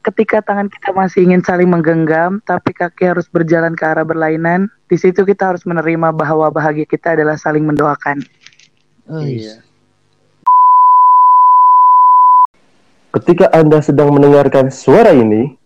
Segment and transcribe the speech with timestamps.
[0.00, 4.96] ketika tangan kita masih ingin saling menggenggam, tapi kaki harus berjalan ke arah berlainan, di
[4.96, 8.24] situ kita harus menerima bahwa bahagia kita adalah saling mendoakan.
[9.10, 9.60] Oh, Iya.
[13.10, 15.58] Ketika Anda sedang mendengarkan suara ini,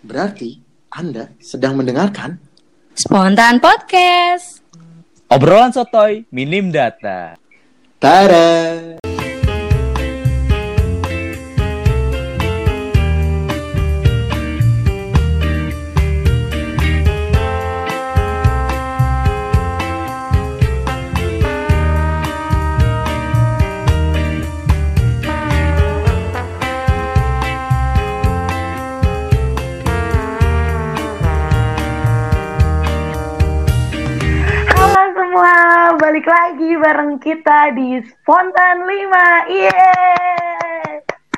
[0.00, 0.56] Berarti
[0.92, 2.40] Anda sedang mendengarkan
[2.96, 4.60] Spontan Podcast.
[5.32, 7.36] Obrolan sotoy, minim data.
[7.96, 8.99] Tara.
[36.90, 39.54] Bareng kita di Spontan 5.
[39.54, 40.90] Yeay!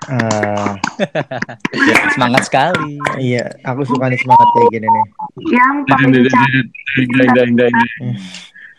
[0.08, 0.80] Ah,
[2.16, 2.96] Semangat sekali.
[3.20, 5.06] iya, aku suka nih semangat kayak gini nih.
[5.52, 7.08] Yang paling cantik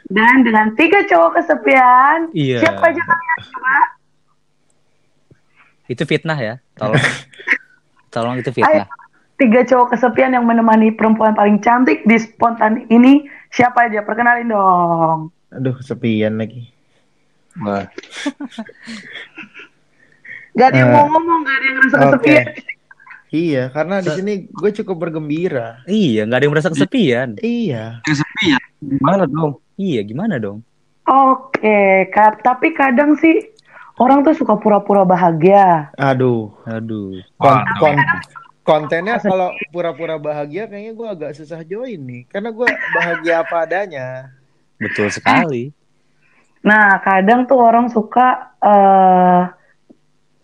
[0.09, 2.33] dan dengan tiga cowok kesepian.
[2.33, 2.66] Iya.
[2.66, 3.77] Siapa aja kalian coba?
[5.94, 6.55] Itu fitnah ya.
[6.73, 6.97] Tolong.
[8.13, 8.89] Tolong itu fitnah.
[9.38, 13.29] Tiga cowok kesepian yang menemani perempuan paling cantik di Spontan ini.
[13.53, 14.01] Siapa aja?
[14.01, 15.29] Perkenalin dong.
[15.53, 16.69] Aduh, kesepian lagi.
[17.55, 17.85] Wah,
[20.53, 22.05] Gak ada yang Eh, mau ngomong, gak ada yang ngerasa Oke.
[22.05, 22.45] kesepian.
[23.33, 25.81] Iya, karena di sini gue cukup bergembira.
[25.85, 27.29] Iya, nggak ada yang merasa kesepian.
[27.41, 27.97] Iya.
[28.05, 28.61] kesepian.
[28.77, 29.57] Gimana dong?
[29.73, 30.61] Iya, gimana dong?
[31.03, 32.45] Oke, Kak.
[32.45, 33.41] tapi kadang sih
[33.97, 35.89] orang tuh suka pura-pura bahagia.
[35.97, 37.25] Aduh, Aduh.
[37.35, 38.05] kon kon-
[38.61, 44.29] kontennya kalau pura-pura bahagia kayaknya gue agak susah join nih, karena gue bahagia apa adanya.
[44.83, 45.71] Betul sekali.
[46.63, 49.41] Nah, kadang tuh orang suka eh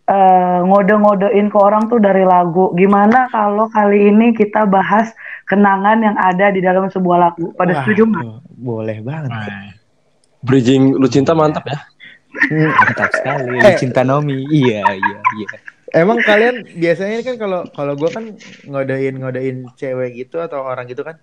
[0.09, 2.73] eh, ngode-ngodein ke orang tuh dari lagu.
[2.73, 5.13] Gimana kalau kali ini kita bahas
[5.45, 7.53] kenangan yang ada di dalam sebuah lagu?
[7.53, 8.25] Pada Wah, setuju nggak?
[8.59, 9.31] Boleh banget.
[10.43, 11.79] Bridging lu cinta mantap ya.
[12.51, 13.59] Mantap sekali.
[13.59, 13.75] Eh.
[13.77, 14.47] Cinta Nomi.
[14.49, 15.47] Iya, iya, iya.
[15.89, 18.37] Emang kalian biasanya kan kalau kalau gue kan
[18.69, 21.17] ngodain ngodain cewek gitu atau orang gitu kan,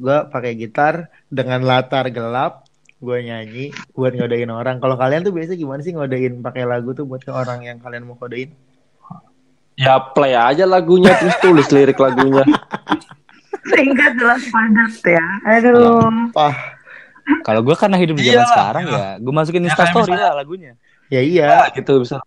[0.00, 0.94] gue pakai gitar
[1.28, 2.64] dengan latar gelap,
[2.98, 4.80] gue nyanyi buat ngodain orang.
[4.80, 8.02] Kalau kalian tuh biasanya gimana sih ngodain pakai lagu tuh buat ke orang yang kalian
[8.02, 8.50] mau kodein?
[9.76, 12.44] Ya play aja lagunya terus tulis lirik lagunya.
[13.70, 15.26] Singkat jelas padat ya.
[15.46, 16.32] Aduh.
[16.32, 16.56] Pah,
[17.40, 18.50] Kalau gue karena hidup di zaman Iya.
[18.50, 20.72] sekarang ya, gue masukin Ya, Instastory kayak lah lagunya.
[21.08, 21.70] ya iya.
[21.70, 22.18] gitu bisa.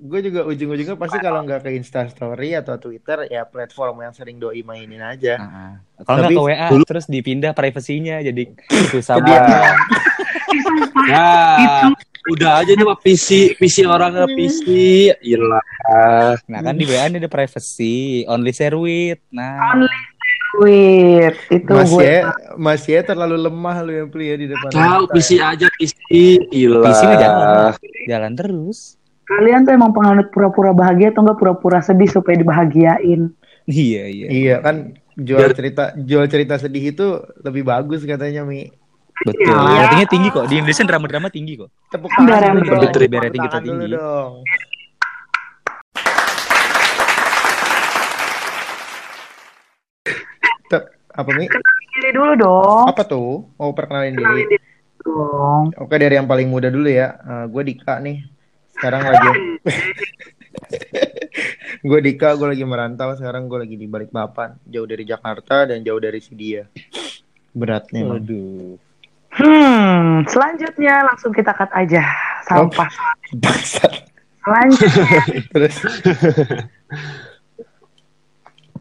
[0.00, 4.64] Gue juga ujung-ujungnya pasti kalau nggak ke Instastory atau Twitter ya platform yang sering doi
[4.64, 5.36] mainin aja.
[5.36, 8.48] Nah, Kalau nggak ke WA, dulu- terus dipindah privasinya jadi
[8.92, 9.76] susah banget.
[11.04, 11.28] Ya,
[12.28, 14.64] udah aja nih PC, PC orangnya PC.
[15.14, 15.60] Gila.
[16.46, 19.20] Nah kan di WA ini ada privacy, only share with.
[19.30, 19.88] Nah, Only
[20.50, 22.02] Wait, itu Mas gue.
[22.02, 22.26] ya,
[22.58, 24.66] Mas ya terlalu lemah lu yang plia di depan.
[24.66, 25.06] Tahu.
[25.08, 25.94] PC aja PC.
[26.50, 26.82] Gila.
[26.82, 27.70] PC jalan,
[28.08, 28.98] jalan terus.
[29.30, 33.30] Kalian tuh emang penganut pura-pura bahagia atau enggak pura-pura sedih supaya dibahagiain?
[33.70, 34.26] Iya iya.
[34.26, 37.06] Iya kan jual Biar- cerita jual cerita sedih itu
[37.46, 38.66] lebih bagus katanya Mi.
[39.22, 39.54] Betul.
[39.54, 39.86] Iya.
[39.86, 40.44] Ratingnya tinggi kok.
[40.50, 41.70] Di Indonesia drama-drama tinggi kok.
[41.94, 43.86] Tepuk tangan biar dulu Tepuk rating kita tinggi.
[43.94, 44.32] dong.
[50.70, 51.46] Tep, apa Mi?
[51.90, 52.84] Diri dulu dong.
[52.86, 53.46] Apa tuh?
[53.58, 54.58] Oh perkenalin diri.
[55.00, 55.74] Dong.
[55.78, 57.14] Oke dari yang paling muda dulu ya.
[57.46, 58.39] gue Dika nih.
[58.80, 59.28] Sekarang lagi.
[61.88, 63.12] gue Dika, gue lagi merantau.
[63.12, 66.64] Sekarang gue lagi di Balikpapan, jauh dari Jakarta dan jauh dari Sidia.
[67.52, 68.08] Berat nih.
[68.08, 68.24] Bang.
[68.24, 68.80] Waduh.
[69.30, 72.02] Hmm, selanjutnya langsung kita cut aja
[72.48, 72.88] sampah.
[73.36, 74.08] Bangsat.
[74.40, 75.20] Selanjutnya
[75.52, 75.76] Terus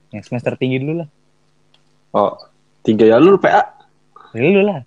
[0.09, 1.09] Yang semester tinggi dulu lah.
[2.15, 2.33] Oh,
[2.81, 3.61] tiga ya lu PA.
[4.33, 4.81] Dulu lah.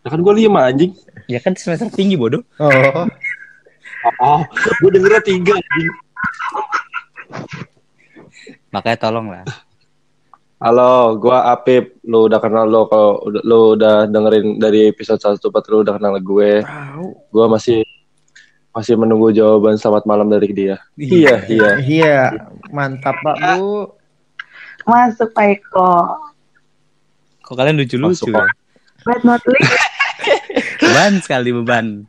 [0.00, 0.96] Ya kan gue lima anjing.
[1.28, 2.40] Ya kan semester tinggi bodoh.
[2.56, 3.04] oh,
[4.20, 4.40] Oh,
[4.80, 5.54] gue dengernya tiga.
[8.72, 9.44] Makanya tolong lah.
[10.60, 11.96] Halo, gua Apip.
[12.04, 16.14] Lu udah kenal lo kalau lu udah dengerin dari episode 1 4 lu udah kenal
[16.20, 16.60] gue.
[16.60, 17.16] tahu.
[17.32, 17.80] Gua masih
[18.70, 20.76] masih menunggu jawaban selamat malam dari dia.
[21.00, 21.70] Iya, iya.
[21.80, 22.18] Iya,
[22.70, 23.96] mantap Pak Bu.
[24.84, 25.92] masuk Pak Eko.
[27.44, 28.46] Kok kalian lucu-lucu Masuk, ya?
[29.04, 29.76] But not least,
[30.80, 32.04] Beban sekali beban.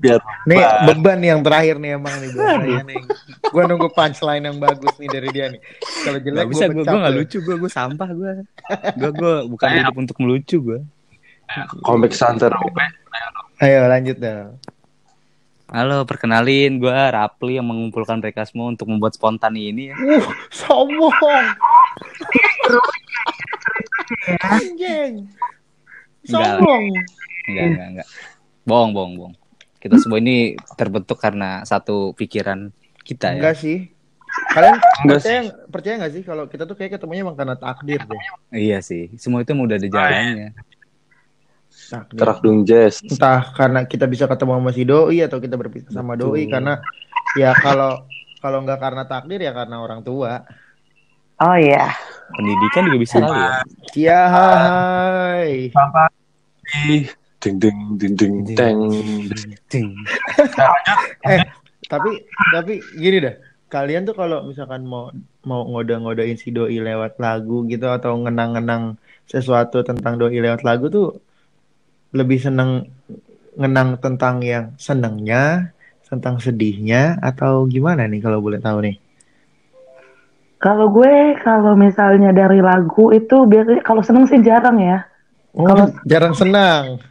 [0.00, 3.02] Biar Nih beban nih yang terakhir nih emang nih biasanya nih.
[3.50, 5.60] Gue nunggu punchline yang bagus nih dari dia nih.
[6.04, 7.20] Kalau jelek gue gue gue gak lu.
[7.24, 8.32] lucu, gue gue sampah gue.
[8.96, 10.80] Gue gue bukan hidup untuk melucu gue.
[11.84, 12.50] komik santer.
[13.60, 14.56] Ayo lanjut dong.
[15.74, 19.96] Halo, perkenalin gue Rapli yang mengumpulkan mereka semua untuk membuat spontan ini ya.
[19.96, 20.22] Uh,
[20.52, 21.16] sombong.
[24.54, 25.26] Anjing.
[26.28, 26.84] Sombong.
[27.48, 28.08] Enggak, enggak, enggak.
[28.68, 29.34] Bohong, bohong, bohong.
[29.84, 32.72] Kita semua ini terbentuk karena satu pikiran
[33.04, 33.44] kita ya.
[33.44, 33.92] Enggak sih.
[34.56, 38.22] Kalian Enggak percaya percaya nggak sih kalau kita tuh kayak ketemunya emang karena takdir deh.
[38.48, 40.56] Iya sih, semua itu udah ada jalannya.
[42.16, 43.04] Kerak dung jazz.
[43.04, 46.80] Entah karena kita bisa ketemu sama si doi atau kita berpisah sama doi karena
[47.36, 48.08] ya kalau
[48.40, 50.48] kalau nggak karena takdir ya karena orang tua.
[51.44, 51.92] Oh iya.
[52.32, 53.52] Pendidikan juga bisa kali ya.
[53.92, 55.68] Ya hai.
[57.44, 58.80] Ding ding ding ding deng.
[59.68, 59.88] Ding.
[61.28, 61.44] Eh,
[61.92, 63.36] tapi tapi gini dah.
[63.68, 65.12] Kalian tuh kalau misalkan mau
[65.44, 68.96] mau ngode-ngodein si doi lewat lagu gitu atau ngenang-ngenang
[69.28, 71.20] sesuatu tentang doi lewat lagu tuh
[72.16, 72.88] lebih seneng
[73.60, 75.68] ngenang tentang yang senengnya,
[76.08, 78.96] tentang sedihnya atau gimana nih kalau boleh tahu nih?
[80.64, 85.04] Kalau gue kalau misalnya dari lagu itu biasanya kalau seneng sih jarang ya.
[85.52, 87.04] Oh, Kalau- jarang senang.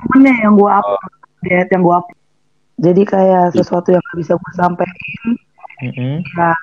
[0.00, 1.12] Temennya yang gue upload,
[1.46, 2.20] yang gue upload.
[2.82, 5.22] Jadi kayak sesuatu yang gak bisa gue sampein,
[5.84, 6.24] Mm-mm.
[6.34, 6.56] nah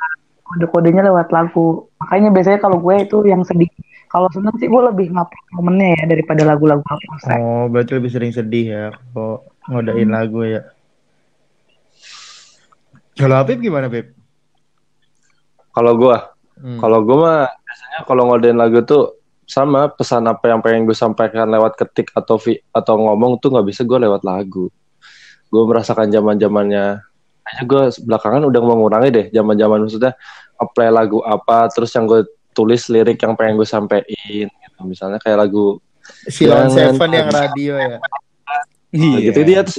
[0.43, 1.87] kode-kodenya lewat lagu.
[2.01, 3.69] Makanya biasanya kalau gue itu yang sedih.
[4.09, 7.21] Kalau seneng sih gue lebih ngupload momennya ya daripada lagu-lagu upload.
[7.37, 10.65] Oh, berarti lebih sering sedih ya kalau ngodain lagu ya.
[13.19, 14.15] Kalau Habib gimana, Beb?
[15.75, 16.75] Kalau gua, Hmm.
[16.75, 19.18] kalau gua mah biasanya kalau ngodein lagu tuh
[19.49, 23.65] sama pesan apa yang pengen gue sampaikan lewat ketik atau vi, atau ngomong tuh nggak
[23.65, 24.69] bisa gue lewat lagu.
[25.49, 27.01] Gue merasakan zaman zamannya.
[27.41, 30.13] Kayaknya gue belakangan udah mengurangi deh zaman zaman maksudnya
[30.61, 32.21] apply lagu apa terus yang gue
[32.53, 34.05] tulis lirik yang pengen gue sampein
[34.45, 34.79] gitu.
[34.85, 35.81] Misalnya kayak lagu
[36.29, 37.97] Silon Jangan Seven yang radio ya.
[38.89, 39.17] Iya.
[39.29, 39.77] gitu dia terus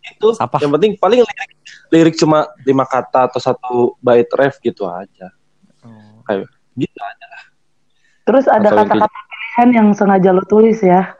[0.00, 0.56] itu Apa?
[0.64, 1.50] yang penting paling lirik,
[1.92, 5.32] lirik cuma lima kata atau satu bait ref gitu aja
[5.80, 6.20] Oh.
[6.28, 6.44] kayak
[6.76, 7.26] gitu aja
[8.24, 11.16] Terus ada kata-kata pilihan yang sengaja lo tulis ya.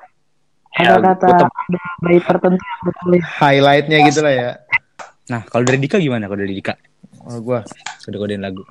[0.78, 3.24] Ya, Ada kata gue tem- ada bait tertentu yang lo tulis.
[3.36, 4.50] Highlightnya gitu lah ya.
[5.28, 6.26] Nah, kalau dari Dika gimana?
[6.26, 6.74] Kalau dari Dika?
[7.26, 7.62] Oh, gua
[7.98, 8.64] Sudah kodein lagu.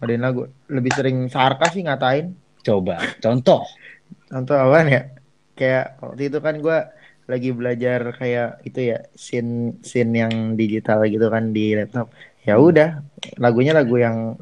[0.00, 2.34] ngodain lagu lebih sering sarkas sih ngatain.
[2.66, 3.62] Coba, contoh.
[4.26, 5.02] Contoh apaan ya?
[5.54, 6.90] Kayak waktu itu kan gua
[7.30, 12.10] lagi belajar kayak itu ya scene scene yang digital gitu kan di laptop.
[12.42, 12.98] Ya udah,
[13.38, 14.34] lagunya lagu yang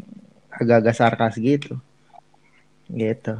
[0.48, 1.76] agak-agak sarkas gitu.
[2.90, 3.34] Gitu.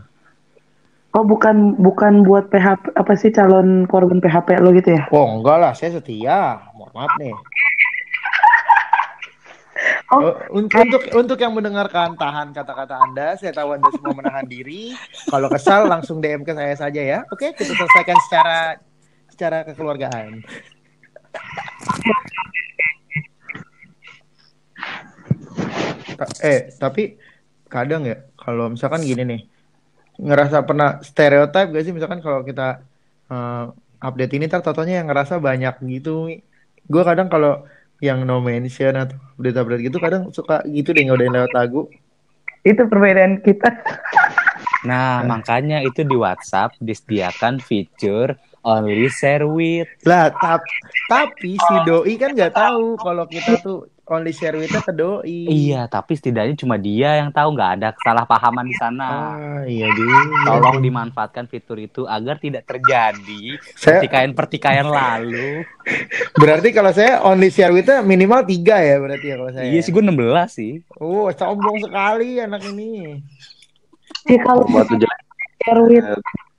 [1.11, 5.11] Oh bukan bukan buat PHP apa sih calon korban PHP lo gitu ya?
[5.11, 6.63] Oh enggak lah, saya setia.
[6.79, 7.35] Mohon maaf nih.
[10.11, 14.43] Oh, Oh, un- untuk untuk yang mendengarkan tahan kata-kata Anda, saya tahu Anda semua menahan
[14.45, 14.91] diri.
[15.27, 17.19] Kalau kesal langsung DM ke saya saja ya.
[17.31, 18.59] Oke, kita selesaikan secara
[19.31, 20.43] secara kekeluargaan.
[26.43, 27.17] Eh, tapi
[27.71, 29.41] kadang ya kalau misalkan gini nih,
[30.19, 32.83] ngerasa pernah stereotip gak sih misalkan kalau kita
[33.31, 33.65] eh,
[34.03, 36.29] update ini tar totonya yang ngerasa banyak gitu.
[36.91, 37.65] Gue kadang kalau
[38.01, 41.87] yang no mention atau update-update gitu kadang suka gitu deh ngodain lewat lagu.
[42.65, 43.73] Itu perbedaan kita.
[44.89, 49.89] Nah, makanya itu di WhatsApp disediakan fitur only share with.
[50.09, 50.65] Lah, tap,
[51.09, 55.47] tapi si doi kan nggak tahu kalau kita tuh only share with-nya ke doi.
[55.47, 59.09] Iya, tapi setidaknya cuma dia yang tahu nggak ada kesalahpahaman di sana.
[59.09, 60.19] Ah, iya juga.
[60.45, 65.63] Tolong dimanfaatkan fitur itu agar tidak terjadi Saya- pertikaian-pertikaian lalu.
[66.35, 69.65] Berarti kalau saya only share with-nya minimal tiga ya berarti ya kalau saya.
[69.71, 70.73] Iya sih, gue 16 sih.
[70.99, 73.23] Oh, sombong sekali anak ini.
[74.27, 76.07] Ya kalau share with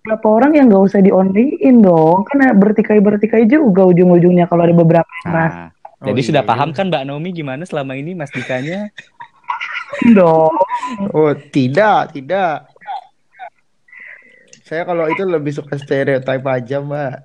[0.02, 2.24] beberapa orang yang nggak usah di onlyin dong.
[2.26, 6.28] Kan bertikai-bertikai juga ujung-ujungnya kalau ada beberapa yang Nah, Oh, jadi iya.
[6.34, 8.90] sudah paham kan Mbak Naomi gimana selama ini Mas Dikanya?
[10.18, 10.56] dong.
[11.14, 12.66] Oh, tidak, tidak.
[14.66, 17.16] Saya kalau itu lebih suka stereotype aja, Mbak.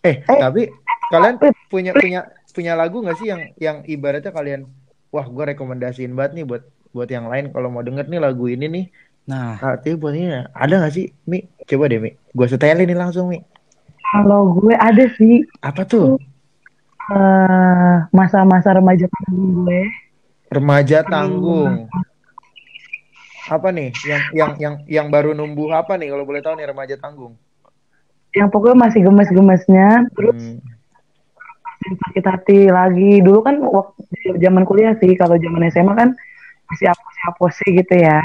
[0.00, 0.72] Eh, tapi
[1.12, 1.36] kalian
[1.68, 2.20] punya punya
[2.56, 4.64] punya lagu nggak sih yang yang ibaratnya kalian
[5.12, 6.62] wah, gue rekomendasiin banget nih buat
[6.94, 8.86] buat yang lain kalau mau denger nih lagu ini nih.
[9.28, 10.26] Nah, Artinya buat ini
[10.56, 11.44] ada nggak sih, Mi?
[11.68, 12.16] Coba deh, Mi.
[12.32, 13.44] Gue setelin nih langsung, Mi.
[14.10, 16.18] Kalau gue ada sih Apa tuh?
[17.08, 19.82] Eh, masa-masa remaja tanggung gue.
[20.48, 21.88] Remaja tanggung.
[23.46, 23.90] Apa nih?
[24.02, 27.34] Yang yang yang yang baru numbuh apa nih kalau boleh tahu nih remaja tanggung?
[28.30, 29.88] Yang pokoknya masih gemes-gemesnya.
[30.12, 30.38] Terus
[31.80, 31.98] Hmm.
[31.98, 33.18] sakit hati lagi.
[33.20, 34.02] Dulu kan waktu
[34.38, 35.16] zaman kuliah sih.
[35.16, 36.10] Kalau zaman SMA kan
[36.68, 38.22] masih apose-apose gitu ya.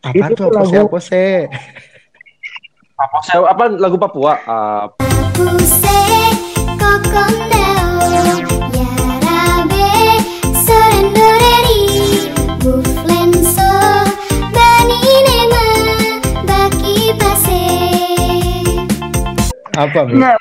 [0.00, 1.32] Apa Itu tuh apa sih lagu- apa sih?
[2.98, 4.32] apa, apa lagu Papua
[5.60, 5.98] se
[19.78, 20.00] Apa?
[20.10, 20.38] Enggak.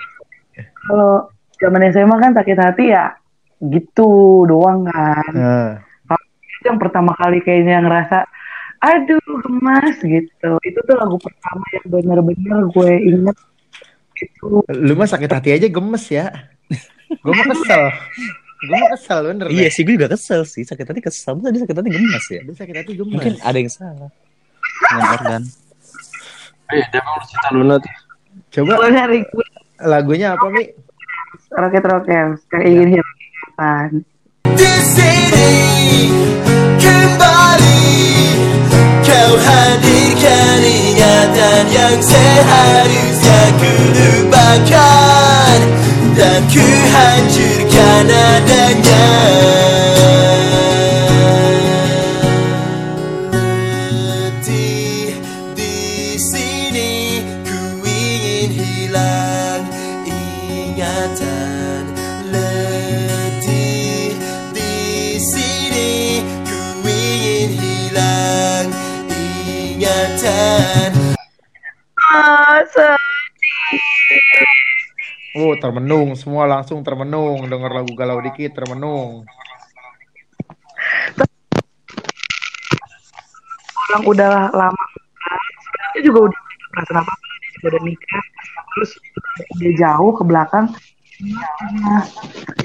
[0.88, 1.30] Kalau
[1.62, 3.14] zaman SMA kan sakit hati ya
[3.62, 5.34] gitu doang kan.
[6.58, 8.26] Itu yang pertama kali kayaknya ngerasa
[8.82, 10.52] aduh gemas gitu.
[10.62, 13.38] Itu tuh lagu pertama yang bener-bener gue inget
[14.18, 14.66] gitu.
[14.66, 16.34] lu mah sakit hati aja gemes ya.
[17.22, 17.84] Gue mah kesel.
[18.66, 19.48] Gue mah kesel bener.
[19.54, 20.66] Iya sih, gue juga kesel sih.
[20.66, 21.38] Sakit hati kesel.
[21.38, 22.42] Masa dia sakit hati gemes ya?
[22.42, 23.14] Dia sakit hati gemes.
[23.14, 24.10] Mungkin ada yang salah.
[24.78, 25.44] Dengan organ.
[26.68, 28.07] Eh, dia mau cerita Luna tuh.
[28.58, 28.90] Coba
[29.86, 30.66] lagunya apa Mi?
[31.54, 33.90] roket roket yang ingin hilangkan.
[34.58, 35.54] Di sini
[36.82, 37.86] kembali
[39.06, 45.60] kau hadirkan ingatan yang seharusnya ku lupakan
[46.18, 49.57] dan ku hancurkan adanya.
[75.38, 76.18] Oh, termenung.
[76.18, 77.46] Semua langsung termenung.
[77.46, 79.22] Dengar lagu galau dikit, termenung.
[83.88, 84.86] orang udah lama
[85.64, 86.42] sebenarnya juga udah
[86.76, 88.26] perasaan apa dia juga udah nikah
[88.76, 88.92] terus
[89.58, 90.66] dia jauh ke belakang
[91.82, 92.04] nah,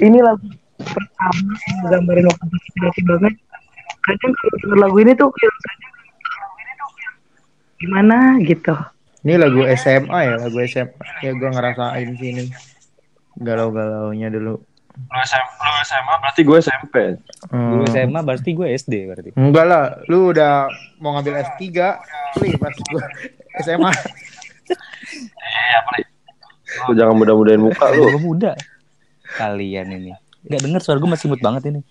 [0.03, 0.45] ini lagu
[0.83, 3.33] pertama yang gambarin waktu itu banget
[4.03, 5.53] kadang kalau denger lagu ini tuh kayak
[7.79, 8.75] gimana gitu
[9.23, 11.07] Ini lagu SMA ya, lagu SMA.
[11.23, 12.43] Ya gue ngerasain sih ini.
[13.39, 14.59] Galau-galaunya dulu.
[14.93, 16.95] Lu SMA, lu SMA berarti gue SMP.
[17.49, 17.81] Hmm.
[17.81, 19.29] Gue SMA berarti gue SD berarti.
[19.39, 20.69] Enggak lah, lu udah
[21.01, 21.63] mau ngambil S3,
[22.43, 23.03] Li, pas gue
[23.63, 23.91] SMA.
[25.39, 26.05] Iya, apa nih?
[26.89, 28.05] Lu jangan mudah-mudahin muka lu.
[28.11, 28.51] Gue muda.
[29.39, 30.11] Kalian ini.
[30.45, 31.81] Gak denger suara gue masih imut banget ini.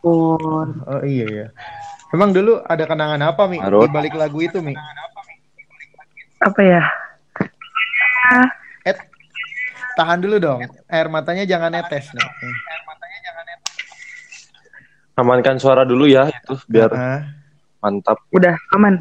[0.00, 1.46] pun Oh iya ya.
[2.14, 4.74] Emang dulu ada kenangan apa Mi di balik lagu itu Mi?
[6.40, 6.82] Apa ya
[8.84, 8.96] Eh,
[9.94, 10.60] tahan dulu dong.
[10.88, 12.24] Air matanya jangan netes nih.
[15.14, 17.22] Amankan suara dulu ya itu biar Ah,
[17.78, 18.18] mantap.
[18.34, 18.98] udah aman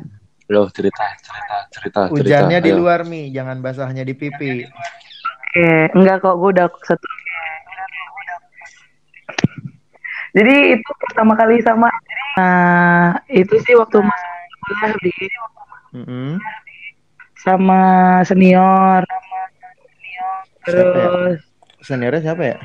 [0.51, 2.19] Loh, cerita, cerita, cerita, cerita.
[2.19, 2.77] hujannya di Ayo.
[2.83, 4.67] luar Mi, jangan basahnya di pipi.
[4.67, 7.07] Oke, enggak kok gue udah satu.
[10.35, 11.87] Jadi itu pertama kali sama
[12.35, 14.29] nah, itu sih waktu masuk
[14.65, 15.11] kuliah di
[15.93, 16.41] Mm-mm.
[17.43, 17.81] Sama
[18.23, 19.03] senior.
[20.63, 21.43] Terus
[21.83, 22.57] Seniornya siapa ya?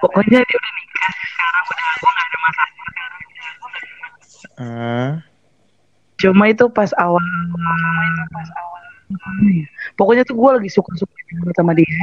[0.00, 2.68] pokoknya dia udah nikah sekarang udah gue gak ada masalah.
[4.60, 5.10] Ah,
[6.16, 7.20] Cuma itu pas awal
[10.00, 12.00] Pokoknya tuh gue lagi suka-suka banget sama dia.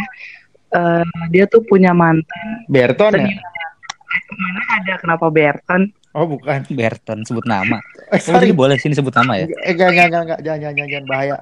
[0.77, 2.45] Eh, dia tuh punya mantan.
[2.69, 3.25] Berton ya?
[3.25, 3.41] Senior.
[4.37, 5.89] Mana ada kenapa Berton?
[6.17, 6.65] Oh bukan.
[6.73, 7.77] Berton sebut nama.
[8.07, 8.55] Eh, Oh, sorry.
[8.55, 9.51] boleh sini sebut nama ya?
[9.67, 11.35] Eh, enggak, enggak, enggak, enggak, jangan, jangan, jangan, jangan, bahaya.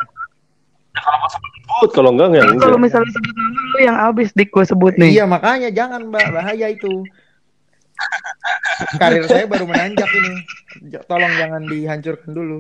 [1.30, 2.46] Sebut kalau enggak enggak.
[2.58, 5.12] Kalau misalnya sebut nama lu yang abis dik gue sebut nih.
[5.14, 7.06] Iya, makanya jangan, Mbak, bahaya itu.
[8.98, 10.34] Karir saya baru menanjak ini.
[11.06, 12.58] Tolong jangan dihancurkan dulu.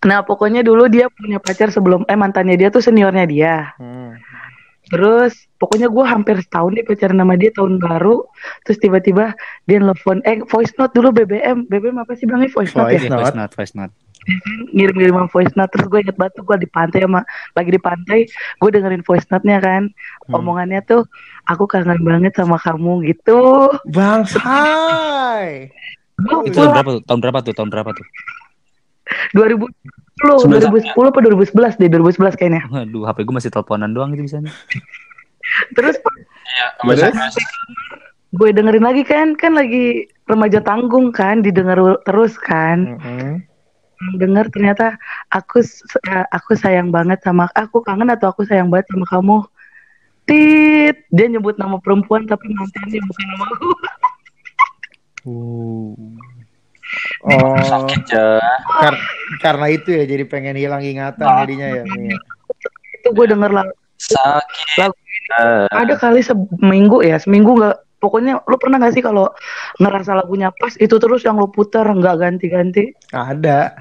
[0.00, 3.54] Nah pokoknya dulu dia punya pacar sebelum eh mantannya dia tuh seniornya dia.
[3.76, 4.16] Hmm.
[4.90, 5.32] Terus
[5.62, 8.26] pokoknya gue hampir setahun nih pacaran sama dia tahun baru.
[8.66, 9.32] Terus tiba-tiba
[9.70, 11.70] dia nelfon eh voice note dulu BBM.
[11.70, 13.08] BBM apa sih bilangnya voice note Voice ya?
[13.08, 13.38] Iya, voice note.
[13.38, 13.92] note, voice note.
[14.76, 15.70] Ngirim-ngirim voice note.
[15.70, 17.20] Terus gue inget banget tuh gue di pantai sama
[17.54, 18.18] lagi di pantai.
[18.58, 19.82] Gue dengerin voice note-nya kan.
[20.26, 20.36] Hmm.
[20.42, 21.06] Omongannya tuh
[21.46, 23.70] aku kangen banget sama kamu gitu.
[23.94, 25.70] Bang Hai.
[26.44, 27.02] Itu tahun berapa tuh?
[27.06, 27.54] Tahun berapa tuh?
[27.56, 28.06] Tahun berapa tuh?
[29.32, 32.62] 2010, Sebelas 2010 apa 2011 deh, 2011 kayaknya.
[32.68, 34.52] Waduh, HP gue masih teleponan doang gitu bisa nih.
[35.76, 35.96] Terus?
[36.84, 37.34] SMS.
[38.30, 42.94] gue dengerin lagi kan, kan lagi remaja tanggung kan, didengar terus kan.
[42.94, 43.42] Mm-mm.
[44.18, 44.94] Dengar ternyata
[45.34, 45.62] aku
[46.06, 49.38] eh, aku sayang banget sama aku kangen atau aku sayang banget sama kamu.
[50.30, 53.68] Tit, dia nyebut nama perempuan tapi mantannya bukan nama aku.
[57.22, 58.40] Oh, Sakit ya.
[58.80, 59.04] kar-
[59.38, 61.82] karena itu ya jadi pengen hilang ingatan jadinya ya.
[61.84, 62.16] Mi.
[62.96, 64.76] Itu gue denger lagu, Sakit.
[64.80, 64.96] lagu
[65.70, 67.76] ada kali seminggu ya, seminggu nggak.
[68.00, 69.28] Pokoknya lu pernah gak sih kalau
[69.76, 72.96] ngerasa lagunya pas itu terus yang lu putar nggak ganti-ganti?
[73.12, 73.76] Ada.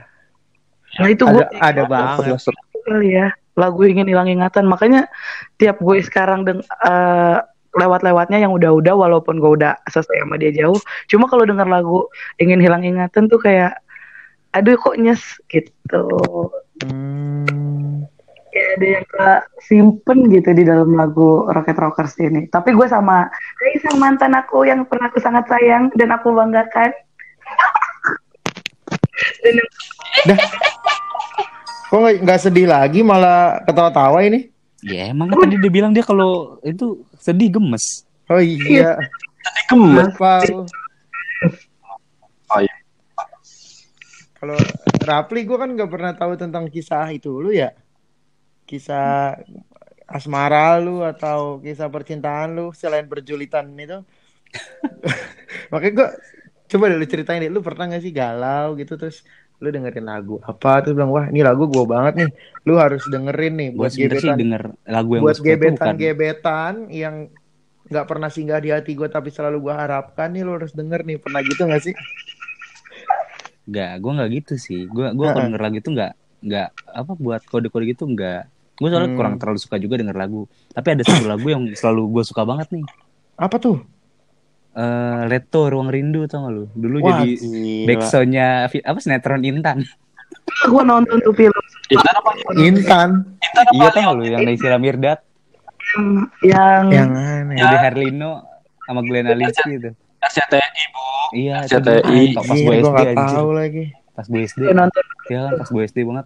[0.99, 2.43] Nah itu Ada gue ada banget.
[2.83, 5.07] kali ya lagu ingin hilang ingatan makanya
[5.55, 7.37] tiap gue sekarang deng eh,
[7.79, 12.05] lewat-lewatnya yang udah-udah walaupun gue udah selesai sama dia jauh cuma kalau denger lagu
[12.37, 13.79] ingin hilang ingatan tuh kayak
[14.51, 16.05] aduh kok nyes gitu
[16.79, 18.07] Hmm.
[18.55, 19.27] kayak ada yang ke
[19.67, 23.27] simpen gitu di dalam lagu Rocket Rockers ini tapi gue sama
[23.59, 26.95] Kaisang mantan aku yang pernah aku sangat sayang dan aku banggakan
[29.43, 29.69] dan yang
[31.89, 34.53] Kok nggak sedih lagi malah ketawa-tawa ini?
[34.85, 38.07] Ya emang kan tadi dia bilang dia kalau itu sedih gemes.
[38.31, 38.95] Oh iya.
[39.67, 40.15] Gemes.
[42.49, 42.75] Oh, iya.
[44.39, 44.55] Kalau
[45.03, 47.75] Rapli gue kan nggak pernah tahu tentang kisah itu lu ya.
[48.63, 49.35] Kisah
[50.07, 53.99] asmara lu atau kisah percintaan lu selain berjulitan itu.
[55.71, 56.09] Makanya gue
[56.69, 59.25] coba deh lu ceritain deh lu pernah gak sih galau gitu terus
[59.59, 62.29] lu dengerin lagu apa terus bilang wah ini lagu gue banget nih
[62.63, 65.51] lu harus dengerin nih Gue buat sebenernya sih gebetan denger lagu yang buat itu bukan.
[65.51, 67.15] gebetan-gebetan yang
[67.85, 71.17] nggak pernah singgah di hati gue tapi selalu gue harapkan nih lu harus denger nih
[71.17, 71.95] pernah gitu gak sih
[73.69, 74.81] Enggak, gue nggak gitu sih.
[74.89, 75.45] Gue gue kalau Heeh.
[75.45, 76.11] denger lagu itu nggak
[76.41, 78.41] nggak apa buat kode-kode gitu nggak.
[78.79, 79.17] Gue soalnya Hmm.
[79.19, 80.49] kurang terlalu suka juga denger lagu.
[80.73, 82.85] Tapi ada satu lagu yang selalu gue suka banget nih.
[83.37, 83.79] apa tuh
[84.69, 86.63] Eh Leto Ruang Rindu tau gak lu?
[86.77, 87.35] Dulu Wah, jadi
[87.89, 89.81] backsoundnya apa sinetron Intan.
[90.71, 91.53] gue nonton tuh film
[91.89, 92.29] Intan apa?
[92.61, 93.09] Intan
[93.73, 95.19] iya tau gak lu yang Naysila Mirdad,
[96.45, 98.45] yang yang aneh Jadi Herlino
[98.85, 99.89] sama Glenn Alinsky itu.
[100.19, 101.03] SCTI bu.
[101.31, 104.59] Iya, dulu pas gue SD tahu lagi Pas gue SD.
[104.67, 106.25] gue nonton Iya kan pas gue SD banget.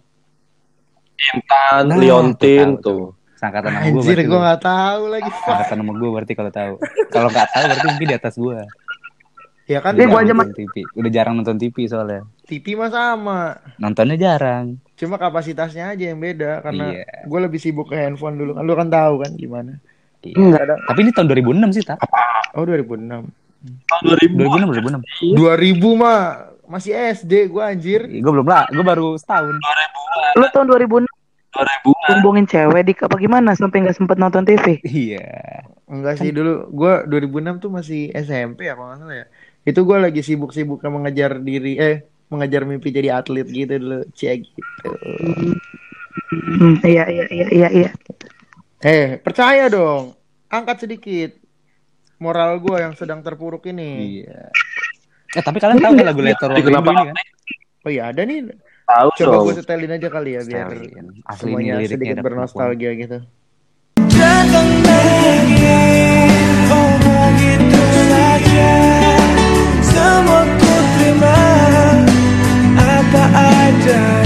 [1.14, 3.14] Intan, Nah, Liontin tuh.
[3.44, 4.24] Sangkatan sama gue Anjir berarti.
[4.26, 6.74] gue gak tahu lagi Sangkatan sama gue berarti kalau tahu.
[7.06, 8.58] Kalau nggak tahu berarti mungkin di atas gue.
[9.64, 10.74] Ya kan gua Jarang aja nonton TV.
[10.92, 12.20] Udah jarang nonton TV soalnya.
[12.44, 13.40] TV mah sama
[13.76, 14.76] Nontonnya jarang.
[14.94, 17.24] Cuma kapasitasnya aja yang beda Karena Iya.
[17.24, 19.80] gue lebih sibuk ke handphone dulu Lu kan tahu kan gimana
[20.20, 20.36] Iya.
[20.38, 21.98] enggak Kadang Tapi ini tahun 2006 sih, tak?
[22.52, 23.24] Oh 2006
[23.88, 24.36] Tahun 2000.
[24.36, 25.00] 2006
[25.32, 25.32] 2006.
[25.34, 26.18] 2000 mah
[26.64, 29.56] masih SD gue anjir Gue belum lah, gue baru setahun.
[30.34, 30.66] lu tahun
[31.54, 32.08] 2000 2000.
[32.10, 35.62] bumbungin cewek di apa gimana sampai nggak sempet nonton TV Iya.
[35.86, 39.26] Enggak sih dulu gue 2006 tuh masih SMP ya kalau nggak salah ya.
[39.62, 41.96] Itu gue lagi sibuk-sibuknya mengejar diri eh
[42.28, 44.90] mengejar mimpi jadi atlet gitu dulu, cie gitu.
[46.34, 47.90] Hmm, iya iya iya iya iya
[48.80, 50.12] Eh, percaya dong.
[50.50, 51.30] Angkat sedikit
[52.18, 54.20] moral gue yang sedang terpuruk ini.
[54.24, 54.52] Iya.
[55.34, 57.16] Eh, tapi kalian tahu kan lagu Letter kenapa ini kan?
[57.84, 58.52] Oh iya ada nih.
[58.84, 59.44] Tahu Coba dong.
[59.46, 61.06] gue setelin aja kali ya biar Setelin.
[61.24, 63.18] Asli semuanya sedikit ada bernostalgia gitu.
[64.14, 65.80] Datang lagi
[66.66, 68.72] Oh begitu saja
[69.82, 71.36] Semua ku terima
[72.74, 74.23] Apa adanya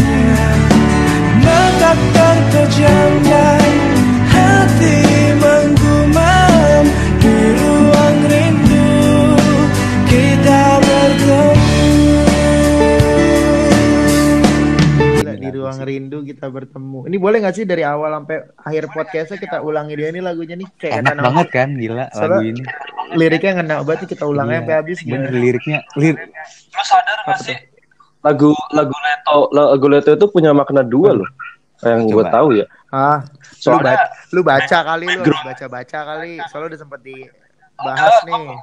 [15.79, 16.99] Gila, di ruang rindu kita bertemu.
[17.07, 20.69] Ini boleh nggak sih dari awal sampai akhir podcastnya kita ulangi dia ini lagunya nih
[20.75, 22.63] kayak Enak nama- banget kan, gila Soalnya lagu ini.
[23.11, 25.39] liriknya ngena banget kita ulangnya Iya, sampai habis Bener gimana?
[25.39, 27.57] liriknya, lir Lu sadar gak sih?
[28.19, 31.29] Lagu lagu Leto lagu Leto itu punya makna dua loh.
[31.79, 32.67] Yang gue tahu ya.
[32.91, 36.33] Ah, lu, Soalnya baca, lu baca kali lu baca-baca kali.
[36.51, 37.01] Soalnya udah sempat
[37.79, 38.59] dibahas nih.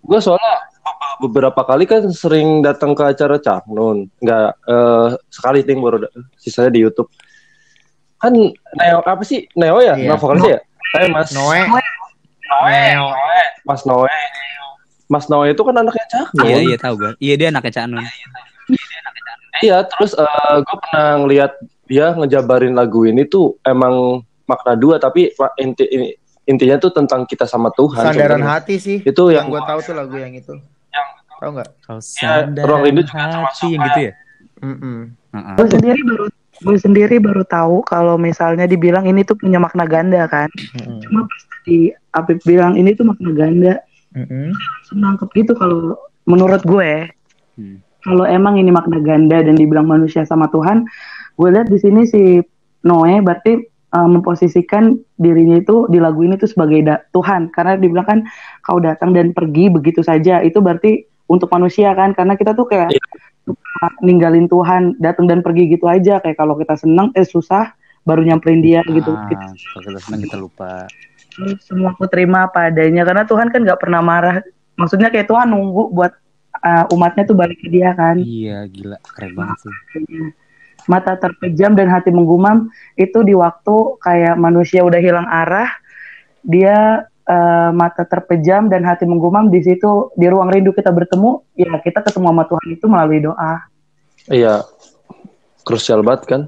[0.00, 0.54] gue soalnya
[1.20, 4.08] beberapa kali kan sering datang ke acara Cak Nun.
[4.22, 6.06] Nggak eh, sekali ting baru
[6.38, 7.10] sisanya di YouTube.
[8.20, 8.36] Kan
[8.78, 9.44] Neo apa sih?
[9.58, 9.98] Neo ya?
[9.98, 10.14] Iya.
[10.14, 10.60] Nah, vokalisnya ya?
[11.00, 12.82] Eh Mas Noe, Noe.
[13.66, 14.10] Mas Noe.
[15.10, 16.46] Mas Noe itu kan anaknya Cak Nun.
[16.46, 17.12] Iya, iya tahu gue.
[17.18, 18.06] Iya dia anaknya Cak Nun.
[19.60, 21.52] Iya, terus gue pernah ngeliat
[21.90, 26.14] dia ngejabarin lagu ini tuh emang makna dua, tapi inti ini-
[26.50, 28.10] intinya tuh tentang kita sama Tuhan.
[28.10, 28.50] sandaran sebenarnya.
[28.50, 28.98] hati sih.
[29.00, 30.54] Itu Yang yang, gue tahu tuh lagu yang itu.
[31.38, 31.70] Tahu nggak?
[32.20, 34.12] Ya, Ruang Rindu juga hati termasuk yang gitu ya?
[34.60, 34.98] Mm-mm.
[35.32, 35.54] Heeh.
[35.56, 36.26] gue sendiri baru
[36.60, 41.00] gue sendiri baru tahu kalau misalnya dibilang ini tuh punya makna ganda kan Mm-mm.
[41.00, 43.80] cuma pas tadi Apip bilang ini tuh makna ganda
[44.12, 44.52] Mm-mm.
[44.52, 47.08] langsung nangkep gitu kalau menurut gue
[47.56, 47.80] Hmm.
[48.00, 50.84] kalau emang ini makna ganda dan dibilang manusia sama Tuhan
[51.34, 52.40] gue lihat di sini si
[52.82, 57.50] Noe berarti uh, memposisikan dirinya itu di lagu ini tuh sebagai da- Tuhan.
[57.54, 58.18] Karena dibilang kan
[58.66, 60.40] kau datang dan pergi begitu saja.
[60.42, 62.14] Itu berarti untuk manusia kan?
[62.14, 62.94] Karena kita tuh kayak
[63.46, 66.18] suka ninggalin Tuhan datang dan pergi gitu aja.
[66.22, 67.74] Kayak kalau kita senang eh susah
[68.06, 69.12] baru nyamperin dia gitu.
[69.14, 70.72] Ah, kalau kita senang kita lupa.
[71.62, 73.06] Semua aku terima apa adanya.
[73.06, 74.42] Karena Tuhan kan nggak pernah marah.
[74.74, 76.12] Maksudnya kayak Tuhan nunggu buat
[76.64, 78.16] uh, umatnya tuh balik ke dia kan?
[78.20, 79.74] Iya, gila, keren banget sih.
[80.86, 85.68] Mata terpejam dan hati menggumam itu di waktu kayak manusia udah hilang arah,
[86.40, 91.76] dia eh, mata terpejam dan hati menggumam di situ di ruang rindu kita bertemu, ya
[91.82, 93.54] kita ketemu sama Tuhan itu melalui doa.
[94.30, 94.64] Iya.
[95.66, 96.42] Krusial banget kan?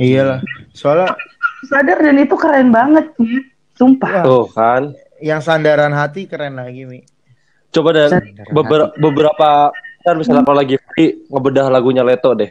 [0.00, 0.42] Iyalah.
[0.74, 1.14] Soalnya
[1.62, 3.38] Sadar dan itu keren banget, ya.
[3.78, 4.26] sumpah.
[4.26, 4.90] Tuh kan.
[5.22, 7.06] yang sandaran hati keren lagi Mi.
[7.70, 8.10] Coba deh
[8.50, 9.70] beber- beberapa
[10.02, 12.50] kan misalnya kalau lagi free ngebedah lagunya Leto deh.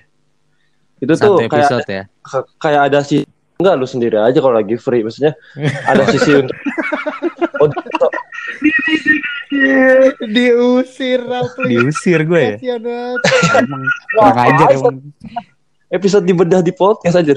[1.01, 2.03] Itu tuh Satu kayak episode ya.
[2.21, 3.25] K- kayak ada sih
[3.57, 5.33] enggak lu sendiri aja kalau lagi free maksudnya
[5.83, 6.33] ada sisi
[7.59, 8.11] untuk
[10.23, 11.69] Diusir Rafli.
[11.71, 12.77] Diusir gue ya.
[13.55, 14.95] Emang kurang ajar emang.
[15.89, 17.35] episode dibedah di podcast aja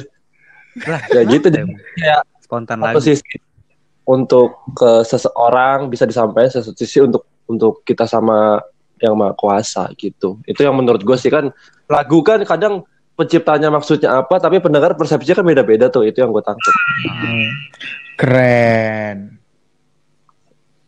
[0.80, 1.62] Lah, ya gitu deh
[1.94, 3.14] kayak Spontan lagi.
[3.14, 3.38] sisi
[4.04, 8.58] untuk ke seseorang bisa disampaikan satu sisi untuk untuk kita sama
[8.98, 11.50] yang maha kuasa gitu itu yang menurut gue sih kan
[11.86, 12.82] lagu kan kadang
[13.14, 16.74] penciptanya maksudnya apa tapi pendengar persepsinya kan beda-beda tuh itu yang gue tangkap
[17.04, 17.48] Hmm.
[18.14, 19.38] Keren.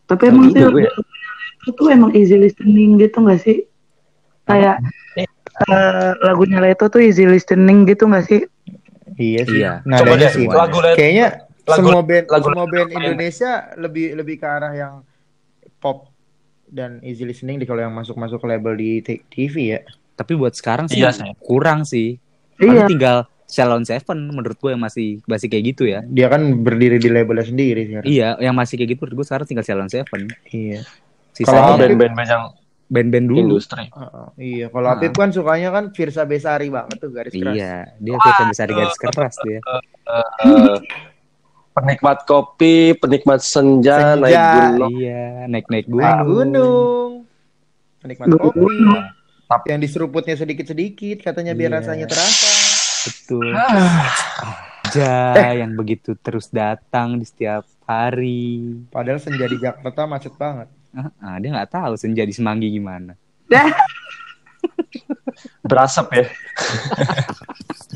[0.05, 0.93] Tapi emang sih gue ya.
[1.65, 3.67] itu emang easy listening gitu gak sih?
[4.45, 4.79] Kayak
[5.17, 5.27] eh,
[6.21, 8.47] lagunya Leto tuh easy listening gitu gak sih?
[9.17, 9.59] Iya sih.
[9.59, 9.83] Iya.
[9.83, 10.47] Nah, coba deh sih.
[10.47, 11.27] lagu Leto Kayaknya
[11.65, 14.95] lagu- semua band lagu- semua band Indonesia lebih lebih ke arah yang
[15.77, 16.15] pop
[16.65, 19.81] dan easy listening di kalau yang masuk-masuk ke label di TV ya.
[20.17, 21.29] Tapi buat sekarang sih Iya sih.
[21.39, 22.17] kurang sih.
[22.57, 22.89] Paling Iya.
[22.89, 26.03] tinggal Shalon Seven menurut gue yang masih masih kayak gitu ya.
[26.03, 28.07] Dia kan berdiri di labelnya sendiri sekarang.
[28.07, 30.21] Iya, yang masih kayak gitu menurut gue sekarang tinggal Shalon Seven.
[30.49, 30.83] Iya.
[31.31, 32.45] Sisanya Kalau band-band yang
[32.87, 33.39] band-band dulu.
[33.45, 34.89] industri Heeh, iya, kalau.
[34.89, 37.53] Apip kan sukanya kan Firsa Besari banget tuh garis keras.
[37.53, 39.61] Iya, dia kita bisa di garis keras dia.
[39.61, 40.79] eh,
[41.73, 44.17] penikmat kopi penikmat senja, Senja.
[44.17, 46.27] naik gunung Iya, naik-naik Naik gunung.
[46.27, 47.11] gunung.
[48.01, 48.43] Penikmat Gunung.
[48.49, 48.75] kopi.
[49.47, 52.51] Tapi- Yang diseruputnya sedikit-sedikit katanya biar rasanya terasa.
[53.05, 53.55] Betul.
[53.55, 54.11] Ah.
[54.87, 55.13] Aja
[55.53, 58.87] yang begitu terus datang di setiap hari.
[58.89, 60.71] Padahal senja di Jakarta macet banget.
[60.91, 63.15] Ah, ah, dia nggak tahu senja di Semanggi gimana.
[65.63, 66.25] berasap ya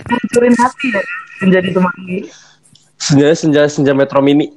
[0.05, 1.03] Hancurin hati ya
[1.41, 2.19] menjadi semanggi.
[2.97, 4.53] senja senja senja metro mini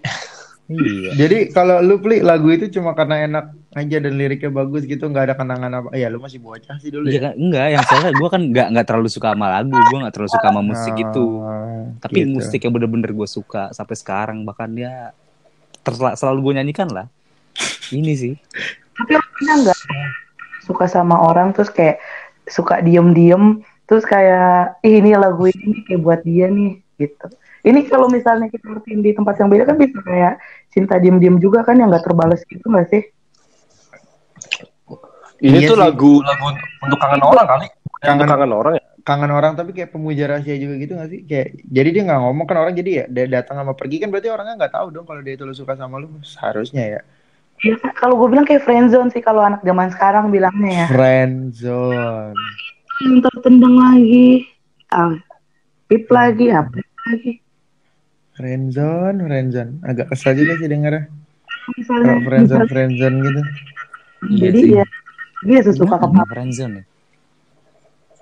[0.63, 1.11] Iya.
[1.19, 5.31] Jadi kalau lu beli lagu itu cuma karena enak aja dan liriknya bagus gitu nggak
[5.31, 5.89] ada kenangan apa?
[5.97, 7.21] Ya lu masih bocah sih dulu Iya ya.
[7.29, 10.31] kan enggak yang soalnya gue kan nggak nggak terlalu suka sama lagu gue nggak terlalu
[10.31, 11.25] suka sama musik Ah, itu
[11.99, 12.29] tapi gitu.
[12.31, 15.11] musik yang bener-bener gue suka sampai sekarang bahkan dia
[15.81, 17.07] terla- selalu gue nyanyikan lah
[17.91, 18.33] ini sih
[18.93, 19.79] Tapi pernah nggak
[20.63, 21.97] suka sama orang terus kayak
[22.45, 23.59] suka diem-diem
[23.89, 27.27] terus kayak Ih, ini lagu ini kayak buat dia nih gitu.
[27.63, 30.33] Ini kalau misalnya kita artiin di tempat yang beda kan bisa kayak
[30.71, 33.03] cinta diem-diem juga kan yang nggak terbalas gitu nggak sih?
[35.43, 35.83] Ini Iya tuh sih.
[35.83, 36.45] lagu lagu
[36.79, 37.67] untuk kangen orang kali
[37.99, 41.27] Kangen- kangen kangen orang ya kangen orang tapi kayak pemuja rahasia juga gitu gak sih?
[41.27, 44.31] Kayak jadi dia nggak ngomong kan orang jadi ya dia datang sama pergi kan berarti
[44.31, 47.01] orangnya nggak tahu dong kalau dia itu lu suka sama lu seharusnya ya.
[47.59, 50.87] Iya kalau gue bilang kayak friendzone sih kalau anak zaman sekarang bilangnya ya.
[50.87, 52.39] Friendzone.
[53.03, 54.47] Yang tertendang lagi,
[54.89, 55.15] ah,
[55.87, 56.71] pip lagi, apa
[57.11, 57.43] lagi?
[58.33, 59.71] Friendzone, friendzone.
[59.83, 61.11] Agak kesal juga sih dengarnya.
[61.75, 63.41] Misalnya, Kalau friendzone, friendzone gitu.
[64.39, 64.71] jadi sih.
[64.79, 64.85] ya
[65.43, 66.83] dia sesuka ke Kenapa friendzone ya?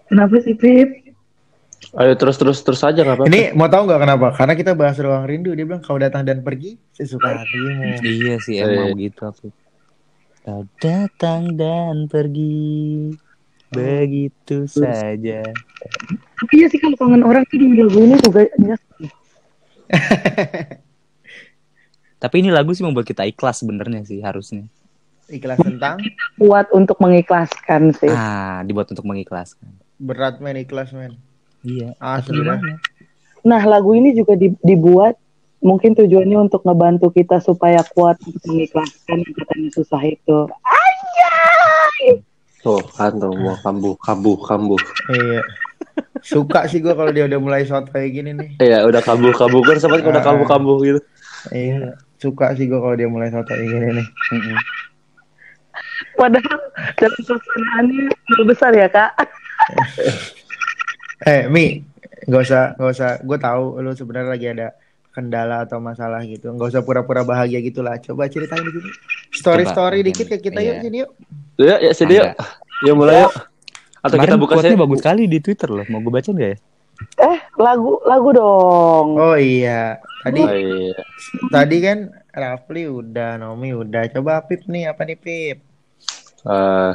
[0.05, 0.89] Kenapa sih Pip?
[1.91, 4.27] ayo terus terus terus aja nggak apa Ini mau tahu nggak kenapa?
[4.31, 5.51] Karena kita bahas ruang rindu.
[5.51, 7.99] Dia bilang kau datang dan pergi sesuka hatimu.
[8.01, 8.93] iya sih emang Eh.
[8.93, 9.47] begitu aku
[10.41, 13.11] kau datang dan pergi
[13.69, 15.45] begitu saja
[16.35, 18.81] Tapi ya sih kalau kangen orang tuh di lagu ini juga jelas
[22.21, 24.65] tapi ini lagu sih membuat kita ikhlas sebenarnya sih harusnya
[25.27, 26.01] Ikhlas tentang
[26.35, 28.09] kuat untuk mengikhlaskan sih.
[28.09, 29.69] ah dibuat untuk mengikhlaskan
[30.01, 31.13] berat men ikhlas men.
[31.61, 32.57] iya Asli dah.
[33.41, 35.13] Nah lagu ini juga di- dibuat
[35.61, 40.39] mungkin tujuannya untuk ngebantu kita supaya kuat untuk mengikhlaskan yang katanya susah itu.
[42.61, 45.41] tuh kan tuh mau kambuh kambuh kambuh Iya.
[46.21, 48.49] Suka sih gue kalau dia udah mulai shot kayak gini nih.
[48.61, 50.99] Iya, udah kambuh kambuh kan sempat udah kambuh kambuh gitu.
[51.49, 51.97] Iya.
[52.21, 54.07] Suka sih gue kalau dia mulai shot kayak gini nih.
[56.21, 56.59] Padahal
[56.95, 59.11] dalam suasanaannya lebih besar ya kak.
[61.21, 61.85] Eh Mi,
[62.25, 63.09] nggak usah nggak usah.
[63.21, 64.67] Gue tahu lu sebenarnya lagi ada
[65.11, 66.49] kendala atau masalah gitu.
[66.49, 67.93] Nggak usah pura-pura bahagia gitulah.
[67.97, 68.89] Coba ceritain di sini.
[69.29, 70.69] Story story Coba, dikit ke kita iya.
[70.71, 71.09] yuk sini yuk.
[71.57, 72.33] Ya, ya sini yuk.
[72.81, 73.33] Yuk mulai yuk.
[74.01, 74.73] Atau Kemarin kita buka sih.
[74.73, 75.85] bagus sekali di Twitter loh.
[75.93, 76.57] Mau gue bacain gak ya?
[77.21, 79.07] Eh lagu lagu dong.
[79.13, 80.01] Oh iya.
[80.21, 80.97] Tadi Oh, iya.
[81.53, 81.97] tadi kan
[82.33, 84.09] Rafli udah, Nomi udah.
[84.09, 85.57] Coba Pip nih apa nih Pip?
[86.41, 86.91] Eh,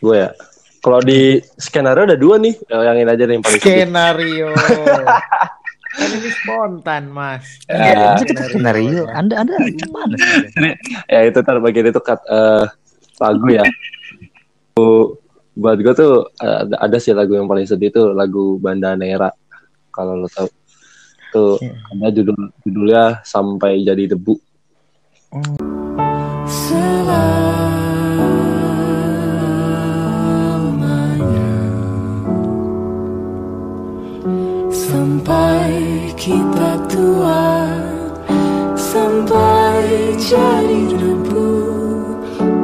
[0.00, 0.30] gue ya.
[0.78, 3.60] Kalau di skenario ada dua nih, Eh, yang ini aja nih yang paling.
[3.62, 4.48] Skenario.
[5.96, 7.58] kan ini spontan, Mas.
[7.66, 8.22] Ya, Skenario.
[8.22, 9.02] itu skenario.
[9.10, 10.74] Anda Anda gimana sih?
[11.08, 12.64] ya itu ntar bagian itu kat, eh,
[13.18, 13.64] lagu ya.
[15.56, 19.32] Buat gue tuh ada, ada sih lagu yang paling sedih tuh lagu Bandanera.
[19.88, 20.46] Kalau lo tahu.
[21.32, 21.56] Tuh
[21.90, 24.36] ada judul judulnya sampai jadi debu.
[26.46, 27.85] selamanya
[36.16, 37.68] kita tua
[38.72, 41.52] sampai jadi debu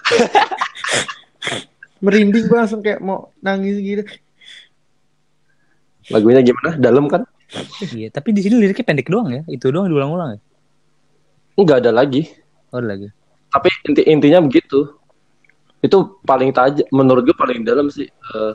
[2.04, 4.04] Merinding gue langsung kayak mau nangis gitu.
[6.12, 6.76] Lagunya gimana?
[6.76, 7.24] Dalam kan?
[7.96, 9.40] Iya, tapi di sini liriknya pendek doang ya.
[9.48, 10.40] Itu doang diulang-ulang ya.
[11.54, 12.26] Enggak ada lagi.
[12.74, 13.08] Oh, ada lagi.
[13.54, 14.90] Tapi inti intinya begitu.
[15.78, 18.08] Itu paling tajam menurut gue paling dalam sih.
[18.08, 18.54] Eh,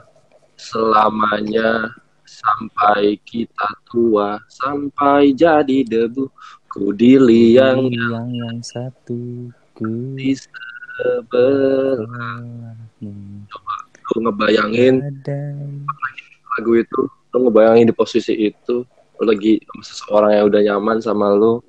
[0.60, 1.94] selamanya
[2.28, 6.28] sampai kita tua, sampai jadi debu.
[6.70, 12.06] Ku diliang yang yang satu ku di sebelah.
[14.10, 15.42] Lu ngebayangin ada
[16.58, 17.02] lagu itu,
[17.34, 21.62] lu ngebayangin di posisi itu, lu lagi sama seseorang yang udah nyaman sama lu,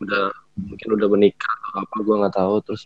[0.00, 2.82] udah mungkin udah menikah atau apa, gua nggak tahu, terus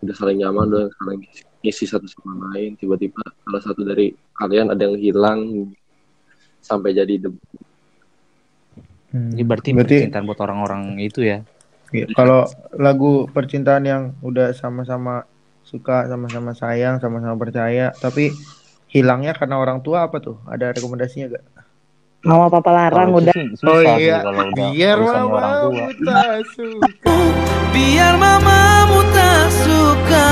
[0.00, 1.20] udah saling nyaman, udah saling
[1.60, 5.40] ngisi satu sama lain, tiba-tiba salah satu dari kalian ada yang hilang
[6.64, 7.40] sampai jadi debu.
[9.10, 11.42] Ini berarti, Berarti- percintaan buat orang-orang itu ya.
[11.90, 12.46] Iya, Kalau
[12.78, 15.26] lagu percintaan yang udah sama-sama
[15.66, 18.30] suka, sama-sama sayang, sama-sama percaya, tapi
[18.86, 20.38] hilangnya karena orang tua apa tuh?
[20.46, 21.44] Ada rekomendasinya gak?
[22.20, 23.32] Mama papa larang udah.
[23.32, 25.88] sih susah Oh sih iya, kalau udah biar mamamu tua.
[26.04, 27.16] tak suka.
[27.72, 30.28] Biar mamamu tak suka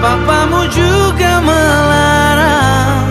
[0.00, 3.04] Papamu juga melarang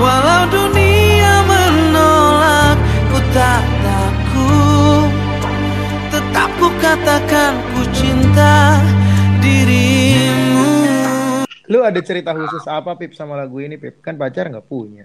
[0.00, 2.76] Walau dunia menolak
[3.12, 5.10] Ku tak takut
[6.08, 8.80] Tetap ku katakan ku cinta
[9.44, 10.72] dirimu
[11.68, 14.00] Lu ada cerita khusus apa Pip sama lagu ini Pip?
[14.00, 15.04] Kan pacar nggak punya.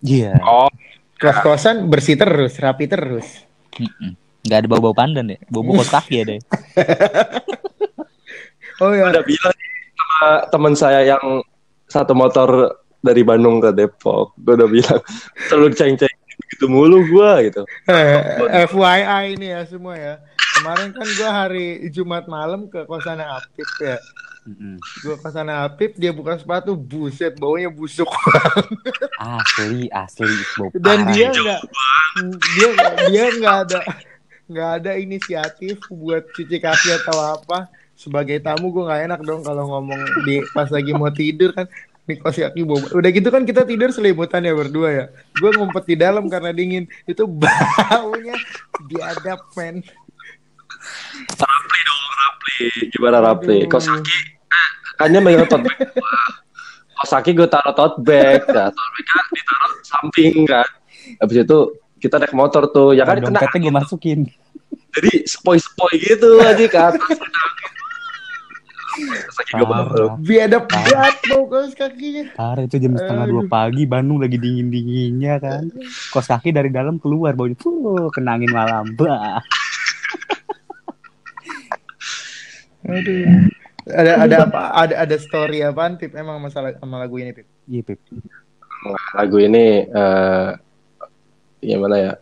[0.00, 0.36] Iya.
[0.40, 0.68] Oh,
[1.16, 3.44] Kos-kosan bersih terus, rapi terus.
[3.80, 4.12] Mm-mm.
[4.46, 5.38] Nggak ada bau-bau pandan ya.
[5.48, 6.32] Bau-bau kos kaki ada.
[6.36, 6.42] ya.
[8.76, 9.56] Oh ya, udah bilang
[9.96, 11.40] sama teman saya yang
[11.88, 15.00] satu motor dari Bandung ke Depok, gue udah bilang
[15.48, 16.12] terlalu ceng-ceng
[16.52, 17.64] gitu mulu gua gitu.
[17.88, 20.14] Eh, FYI ini ya semua ya.
[20.60, 23.96] Kemarin kan gua hari Jumat malam ke kosannya Apip ya.
[24.46, 24.78] Mm-mm.
[25.02, 28.06] Gua kosannya Apip, dia buka sepatu, buset, baunya busuk.
[29.18, 31.62] Asli, asli bau Dan dia nggak,
[32.54, 32.68] dia
[33.10, 33.80] dia nggak ada
[34.46, 37.66] nggak ada inisiatif buat cuci kaki atau apa.
[37.98, 41.66] Sebagai tamu gue nggak enak dong kalau ngomong di pas lagi mau tidur kan.
[42.06, 42.78] Nih kaki bau.
[42.94, 45.04] Udah gitu kan kita tidur selimutan ya berdua ya.
[45.34, 46.86] Gue ngumpet di dalam karena dingin.
[47.02, 48.38] Itu baunya
[48.86, 49.82] biadab men.
[51.34, 52.66] Rapli dong, Rapli.
[52.94, 53.66] Gimana Rapli?
[53.66, 54.35] Kos kaki,
[54.96, 56.20] kannya megang tote bag gua.
[56.96, 60.68] Kos kaki gue taruh tote bag, ya, tote bag kan ditaruh samping kan.
[61.20, 61.58] Habis itu
[62.00, 64.28] kita naik motor tuh, ya kan kena gue masukin.
[64.96, 67.16] jadi sepoi-sepoi gitu aja ke atas.
[68.96, 70.16] Kos kaki gue baru.
[70.24, 72.32] Biadab banget bau kos kakinya.
[72.32, 75.68] Parah itu jam setengah dua pagi Bandung lagi dingin dinginnya kan.
[76.08, 77.60] Kos kaki dari dalam keluar baunya.
[77.60, 78.96] Fuh, kenangin malam.
[78.96, 79.44] Bah.
[82.88, 83.52] Aduh.
[83.86, 84.60] Ada ada apa?
[84.74, 86.10] Ada ada story apaan Pip?
[86.12, 87.46] Emang masalah sama lagu ini Pip?
[87.66, 88.00] Iya Pip.
[89.14, 90.48] lagu ini eh
[91.58, 92.12] gimana ya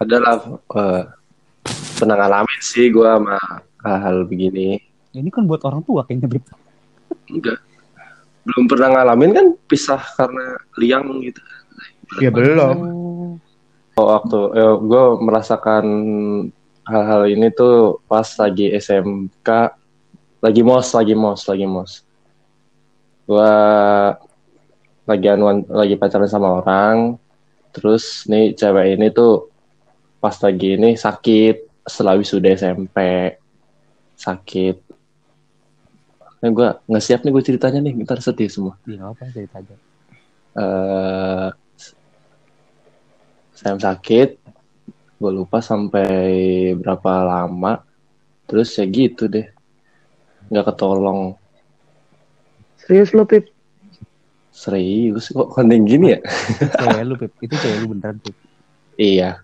[0.00, 1.02] adalah eh,
[1.94, 3.38] pernah ngalamin sih gue sama
[3.84, 4.80] hal-hal begini
[5.12, 6.42] Ini kan buat orang tua kayaknya Pip.
[7.30, 7.58] enggak
[8.42, 11.42] belum pernah ngalamin kan pisah karena liang gitu
[12.18, 12.76] Ya belum.
[13.94, 14.38] oh, waktu
[14.82, 15.84] gue merasakan
[16.82, 19.48] hal-hal ini tuh pas lagi SMK
[20.42, 22.02] lagi mos lagi mos lagi mos.
[23.30, 23.54] Gue
[25.06, 27.14] lagi anuan lagi pacaran sama orang.
[27.70, 29.48] Terus nih cewek ini tuh
[30.18, 32.98] pas lagi ini sakit setelah wisuda SMP
[34.18, 34.76] sakit.
[36.42, 38.74] Nah, gue nggak siap nih gue ceritanya nih ntar sedih semua.
[38.82, 39.76] Iya apa cerita aja.
[40.52, 41.48] eh
[43.54, 44.30] saya sakit
[45.22, 46.10] gue lupa sampai
[46.74, 47.86] berapa lama.
[48.50, 49.46] Terus ya gitu deh
[50.52, 51.32] nggak ketolong
[52.82, 53.46] Serius lo Pip?
[54.50, 56.20] Serius kok konding gini ya?
[56.20, 57.32] Itu cewek lu, Pip.
[57.46, 58.36] Itu cewek lu beneran, Pip.
[58.98, 59.38] iya.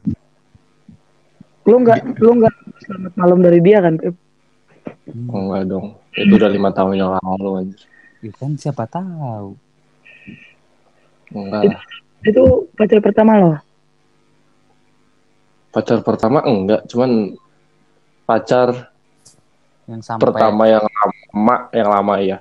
[1.65, 3.95] Lu nggak lu nggak selamat malam dari dia kan?
[3.95, 4.15] Pip?
[5.09, 5.31] Hmm.
[5.33, 5.87] Enggak dong.
[6.13, 7.81] Itu udah lima tahun yang lalu anjir.
[8.19, 9.55] Ya kan siapa tahu.
[11.31, 11.83] Enggak lah.
[12.27, 13.51] Itu pacar pertama lo.
[15.71, 17.39] Pacar pertama enggak, cuman
[18.27, 18.88] pacar
[19.89, 22.39] Yang sampai pertama yang lama, yang lama ya.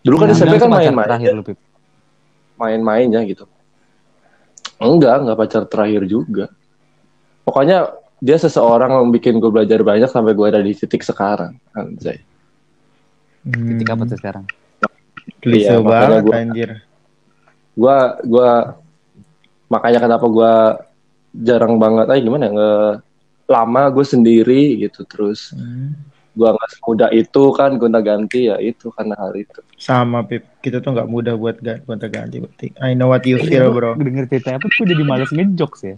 [0.00, 1.58] Dulu kan SMP kan main-main, terakhir lu, Pip.
[2.56, 3.44] main-main ya gitu.
[4.80, 6.48] Enggak, enggak pacar terakhir juga.
[7.44, 11.60] Pokoknya dia seseorang yang bikin gue belajar banyak sampai gue ada di titik sekarang.
[11.76, 12.24] Anjay.
[13.44, 13.94] Titik Hmm.
[13.94, 14.44] apa tuh sekarang?
[15.38, 16.70] Klise Iya, makanya banget gua- anjir.
[17.76, 18.50] Gua gua
[19.68, 20.52] makanya kenapa gua
[21.30, 22.70] jarang banget ah gimana ya nge
[23.46, 25.94] lama gue sendiri gitu terus Hmm.
[26.32, 30.78] gua nggak semudah itu kan gonta ganti ya itu karena hal itu Sama Pip, kita
[30.78, 32.76] tuh nggak mudah buat gonta ganti berarti.
[32.76, 33.96] I know what you Iya, feel bro.
[33.96, 35.96] Denger cerita apa gue jadi males ngejokes ya.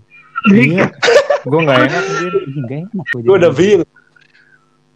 [0.48, 0.86] Iya,
[1.42, 2.02] gue nggak enak
[2.64, 3.82] Gak enak gue gue udah feel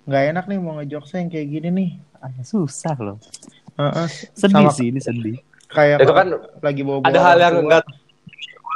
[0.03, 1.91] Nggak enak nih mau ngejokesnya yang kayak gini nih.
[2.17, 3.19] Ah, susah loh.
[3.75, 5.37] Heeh, Sedih sama sih ini sedih.
[5.67, 6.29] kayak itu kan
[6.61, 7.83] lagi bawa ada hal yang enggak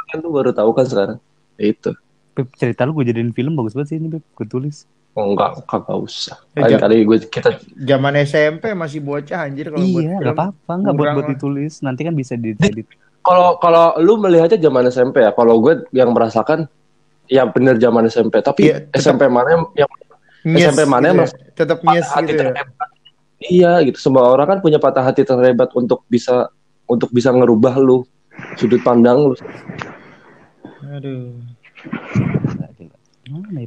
[0.07, 1.19] kan tuh baru tahu kan sekarang
[1.55, 1.93] Ya itu
[2.37, 4.25] Pip, cerita lu gue jadiin film bagus banget sih ini Pip.
[4.31, 4.85] Gue tulis.
[5.13, 9.81] oh, enggak kagak usah Eh, lain kali gue kita zaman SMP masih bocah anjir kalau
[9.83, 10.73] buat Iya, gak apa-apa.
[10.79, 11.81] Gak buat buat ditulis.
[11.81, 12.85] Nanti kan bisa diedit.
[13.21, 16.69] kalau kalau lu melihatnya zaman SMP ya kalau gue yang merasakan
[17.27, 19.91] ya bener zaman SMP tapi Iya, tetap- SMP mana yang, yang
[20.47, 21.51] Nyes SMP mana yang gitu ya.
[21.57, 22.49] tetap nyes patah hati gitu ya.
[22.53, 22.89] terhebat.
[23.39, 23.99] Iya gitu.
[23.99, 26.53] Semua orang kan punya patah hati terhebat untuk bisa
[26.85, 28.05] untuk bisa ngerubah lu
[28.55, 29.35] sudut pandang lu.
[30.87, 31.35] Aduh.
[32.57, 32.91] Ya, Pip?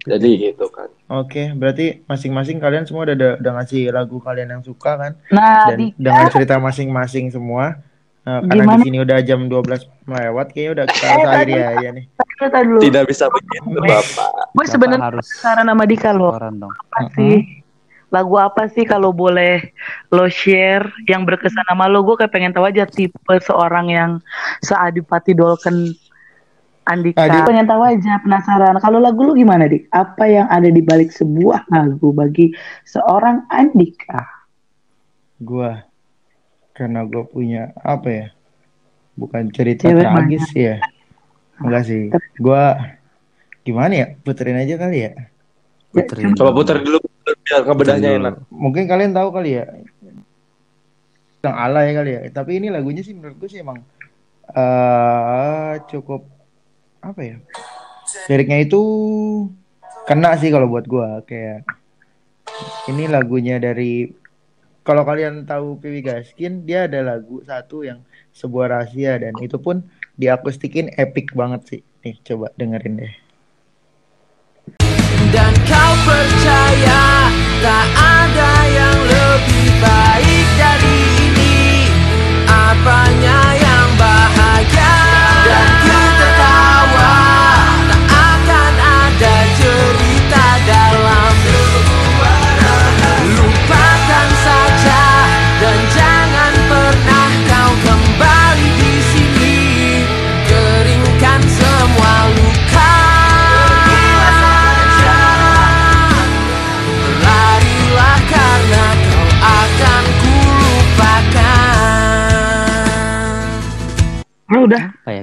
[0.08, 0.88] Jadi gitu kan.
[1.12, 5.12] Oke, berarti masing-masing kalian semua udah, udah, udah ngasih lagu kalian yang suka kan?
[5.36, 7.84] Nah, Dan di dengan cerita masing-masing semua.
[8.24, 8.80] Nah, karena Gimana?
[8.80, 12.06] di sini udah jam 12 melewat, kayaknya udah kita harus akhiri aja nih.
[12.40, 12.80] dulu.
[12.80, 14.30] Tidak bisa begitu Bapak.
[14.56, 16.30] Gue sebenarnya harus penasaran sama Dika lo.
[16.32, 16.72] koran dong.
[16.72, 17.36] Apa sih?
[18.10, 19.70] Lagu apa sih kalau boleh
[20.10, 22.06] lo share yang berkesan sama lo?
[22.06, 24.12] Gue kayak pengen tahu aja tipe seorang yang
[24.64, 25.94] seadipati Dolken
[26.90, 27.22] Andika.
[27.22, 28.76] Adi- Pengen tahu aja, penasaran.
[28.82, 29.94] Kalau lagu lu gimana, Dik?
[29.94, 32.50] Apa yang ada di balik sebuah lagu bagi
[32.82, 34.26] seorang Andika?
[35.38, 35.86] Gua
[36.74, 38.28] karena gue punya apa ya?
[39.14, 40.82] Bukan cerita Cewek tragis ya.
[41.62, 42.10] Enggak sih.
[42.42, 42.74] Gua
[43.62, 44.08] gimana ya?
[44.26, 45.12] Puterin aja kali ya.
[45.94, 46.34] Puterin.
[46.34, 46.98] Coba putar dulu
[47.46, 48.34] biar ngebedahnya Puterin enak.
[48.50, 49.66] Mungkin kalian tahu kali ya.
[51.46, 52.22] Yang alay kali ya.
[52.34, 53.78] Tapi ini lagunya sih menurut gue sih emang
[54.50, 56.39] eh cukup
[57.00, 57.38] apa ya?
[58.28, 58.82] Liriknya itu
[60.10, 61.66] kena sih kalau buat gua kayak
[62.90, 64.10] ini lagunya dari
[64.82, 68.02] kalau kalian tahu Piwi Gaskin dia ada lagu satu yang
[68.34, 69.86] sebuah rahasia dan itu pun
[70.18, 71.82] diakustikin epic banget sih.
[72.02, 73.14] Nih coba dengerin deh.
[75.30, 77.30] Dan kau percaya
[77.62, 77.88] tak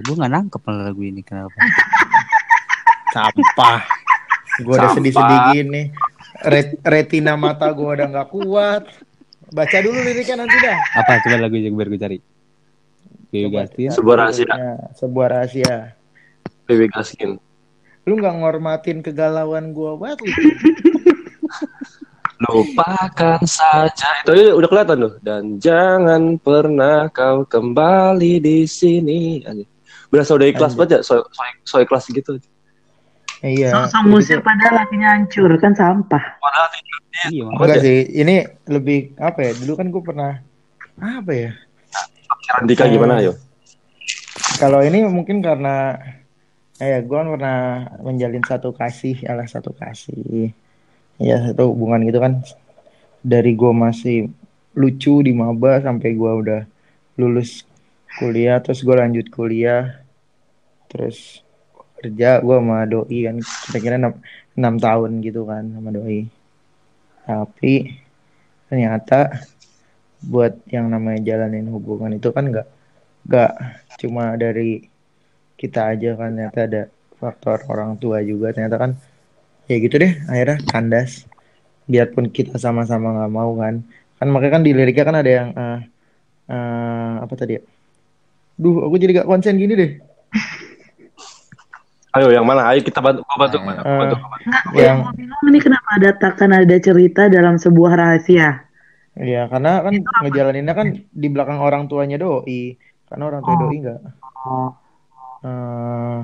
[0.06, 1.50] Gue gak nangkep lagu ini kenapa.
[3.14, 3.80] Sampah.
[4.62, 5.82] Gue udah sedih-sedih gini.
[6.46, 8.82] Ret- retina mata gue udah nggak kuat.
[9.50, 10.78] Baca dulu liriknya nanti dah.
[11.02, 11.22] Apa?
[11.26, 12.18] Coba lagu yang biar gue cari.
[13.34, 13.66] Dewi Coba.
[13.66, 13.90] Gastin.
[13.90, 14.46] Sebuah rahasia.
[14.46, 15.76] Ya, sebuah rahasia.
[16.66, 17.30] Baby Gaskin.
[18.06, 20.30] Lu nggak ngormatin kegalauan gue banget lu.
[22.46, 24.08] Lupakan saja.
[24.22, 25.14] Itu aja udah kelihatan loh.
[25.24, 29.40] Dan jangan pernah kau kembali di sini.
[29.46, 29.75] Anjir.
[30.16, 30.78] Berasa udah ikhlas Anjir.
[30.80, 31.00] banget ya.
[31.04, 32.40] So, so, so ikhlas gitu.
[33.44, 33.68] Iya.
[33.68, 36.24] sosok musik padahal lakinya hancur kan sampah.
[36.40, 36.72] Padahal.
[37.28, 37.84] Iya, Enggak ya?
[37.84, 37.98] sih.
[38.16, 38.34] Ini
[38.72, 39.52] lebih apa ya?
[39.60, 40.32] Dulu kan gue pernah
[40.96, 41.50] apa ya?
[42.56, 43.36] Andika gimana ayo?
[44.56, 46.00] Kalau ini mungkin karena
[46.80, 50.52] eh gue kan pernah menjalin satu kasih, alah satu kasih.
[51.20, 52.40] Ya satu hubungan gitu kan.
[53.20, 54.32] Dari gue masih
[54.76, 56.62] lucu di maba sampai gue udah
[57.16, 57.64] lulus
[58.20, 60.04] kuliah, terus gue lanjut kuliah,
[60.90, 61.46] terus
[61.96, 64.14] kerja gue sama doi kan kira-kira enam,
[64.54, 66.28] enam tahun gitu kan sama doi.
[67.26, 67.74] Tapi
[68.68, 69.42] ternyata
[70.22, 72.66] buat yang namanya jalanin hubungan itu kan nggak
[73.26, 73.52] gak
[74.00, 74.86] cuma dari
[75.56, 76.82] kita aja kan ternyata ada
[77.16, 78.52] faktor orang tua juga.
[78.52, 78.90] Ternyata kan
[79.66, 81.24] ya gitu deh akhirnya kandas.
[81.86, 83.80] Biarpun kita sama-sama nggak mau kan.
[84.20, 85.80] Kan makanya kan di liriknya kan ada yang eh,
[86.52, 87.62] eh, apa tadi ya?
[88.56, 90.15] Duh aku jadi gak konsen gini deh
[92.16, 92.72] Ayo yang mana?
[92.72, 93.20] Ayo kita bantu.
[93.22, 93.56] Gua bantu.
[93.60, 93.76] Ayo.
[93.76, 94.16] gua bantu.
[94.80, 98.64] yang Mau bilang ini kenapa ada takkan ada cerita dalam sebuah rahasia?
[99.16, 99.96] ya karena kan
[100.28, 102.76] ngejalaninnya kan di belakang orang tuanya doi
[103.08, 103.60] karena orang tua Oh.
[103.64, 104.00] doi nggak
[104.44, 104.70] Oh,
[105.40, 106.18] eh,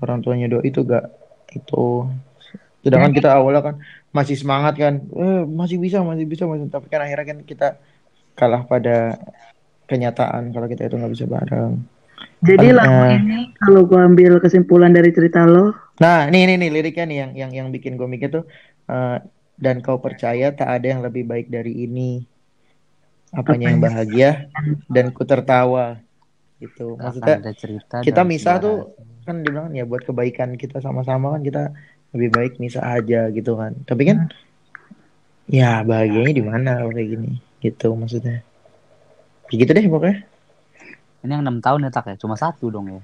[0.00, 1.04] orang tuanya doi itu gak
[1.52, 2.08] itu
[2.80, 3.74] sedangkan kita awalnya kan
[4.08, 7.68] masih semangat kan eh, masih bisa masih bisa masih tapi kan akhirnya kan kita
[8.32, 9.20] kalah pada
[9.84, 11.76] kenyataan kalau kita itu nggak bisa bareng
[12.44, 15.72] jadi lagu eh, ini kalau gua ambil kesimpulan dari cerita lo,
[16.02, 18.44] nah nih nih nih liriknya nih yang yang yang bikin gue mikir tuh
[18.90, 19.18] eh,
[19.54, 22.26] dan kau percaya tak ada yang lebih baik dari ini.
[23.34, 24.46] Apanya yang bahagia
[24.86, 25.98] dan ku tertawa.
[26.62, 26.94] Gitu.
[26.94, 28.94] Akan maksudnya ada cerita kita misah tuh
[29.26, 31.62] kan dibilang ya buat kebaikan kita sama-sama kan kita
[32.14, 33.74] lebih baik misah aja gitu kan.
[33.82, 34.30] Tapi kan
[35.50, 37.32] ya bahagianya di mana kalau kayak gini?
[37.58, 38.42] Gitu maksudnya.
[39.50, 40.33] Ya gitu deh pokoknya
[41.24, 43.00] Ini yang enam tahun ya tak ya, cuma satu dong ya.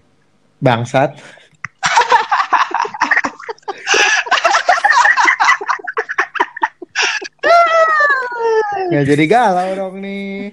[0.61, 1.17] bangsat
[8.93, 10.53] ya jadi galau dong nih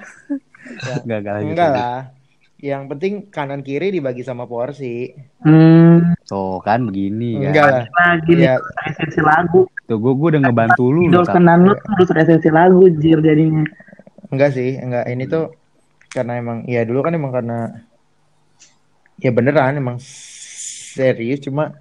[0.79, 1.51] ya, Gagal gitu.
[1.51, 1.99] enggak lah
[2.63, 5.11] yang penting kanan kiri dibagi sama porsi
[5.43, 7.51] hmm, Tuh kan begini kan.
[7.51, 8.55] enggak lah lagi ya
[8.87, 9.67] esensi lagu.
[9.87, 13.63] Tuh gue gue udah ngebantu lu Idol kenan lu tuh harus esensi lagu jir jadinya.
[14.27, 15.07] Enggak sih, enggak.
[15.07, 15.55] Ini tuh
[16.11, 17.57] karena emang ya dulu kan emang karena
[19.19, 21.77] ya beneran emang serius cuma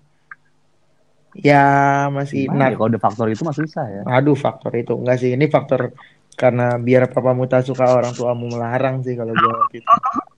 [1.37, 1.65] ya
[2.09, 4.03] masih Gimana ya, nak kalau ada faktor itu mah susah ya.
[4.09, 5.93] aduh faktor itu enggak sih ini faktor
[6.37, 9.89] karena biar papamu tak suka orang tuamu melarang sih kalau gua waktu itu.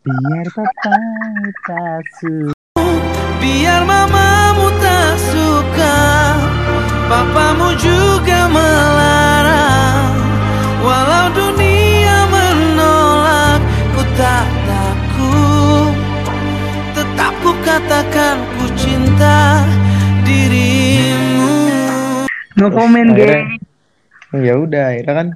[0.07, 0.95] Biar papa
[1.66, 2.55] tak suka.
[3.43, 5.97] Biar mamamu tak suka
[7.11, 7.97] Papamu juga
[17.99, 19.66] katakan ku cinta
[20.22, 21.51] dirimu
[22.55, 23.59] No comment Akhirnya-
[24.30, 24.46] geng.
[24.46, 25.28] Ya udah, akhirnya kan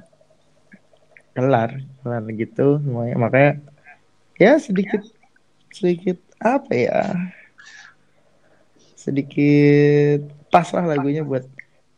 [1.35, 3.19] kelar, kelar gitu semuanya.
[3.19, 3.51] Makanya
[4.39, 5.03] ya sedikit
[5.75, 7.03] sedikit apa ya?
[8.95, 11.43] Sedikit pas lah lagunya buat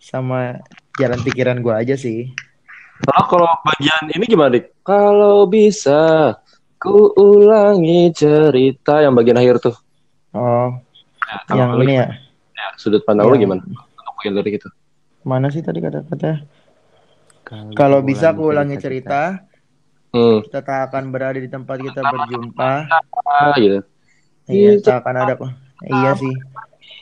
[0.02, 0.66] sama
[0.98, 2.34] jalan pikiran gua aja sih.
[3.06, 4.82] Lalu kalau bagian ini gimana, Dik?
[4.82, 6.34] Kalau bisa
[6.82, 9.85] ku ulangi cerita yang bagian akhir tuh.
[10.36, 10.70] Oh,
[11.48, 12.08] kalau yang lu ini ya.
[12.52, 13.62] ya, sudut pandang lu Yang- gimana?
[13.64, 14.70] Untuk lirik itu.
[15.24, 16.44] Mana sih tadi kata-kata?
[17.74, 19.40] Kalau bisa aku ulangi cerita,
[20.10, 20.42] Hmm.
[20.44, 22.72] kita tak akan berada di tempat kita berjumpa.
[23.24, 23.80] Ah, gitu.
[24.46, 25.52] Iya, tak akan ada kok.
[25.84, 26.36] Iya sih.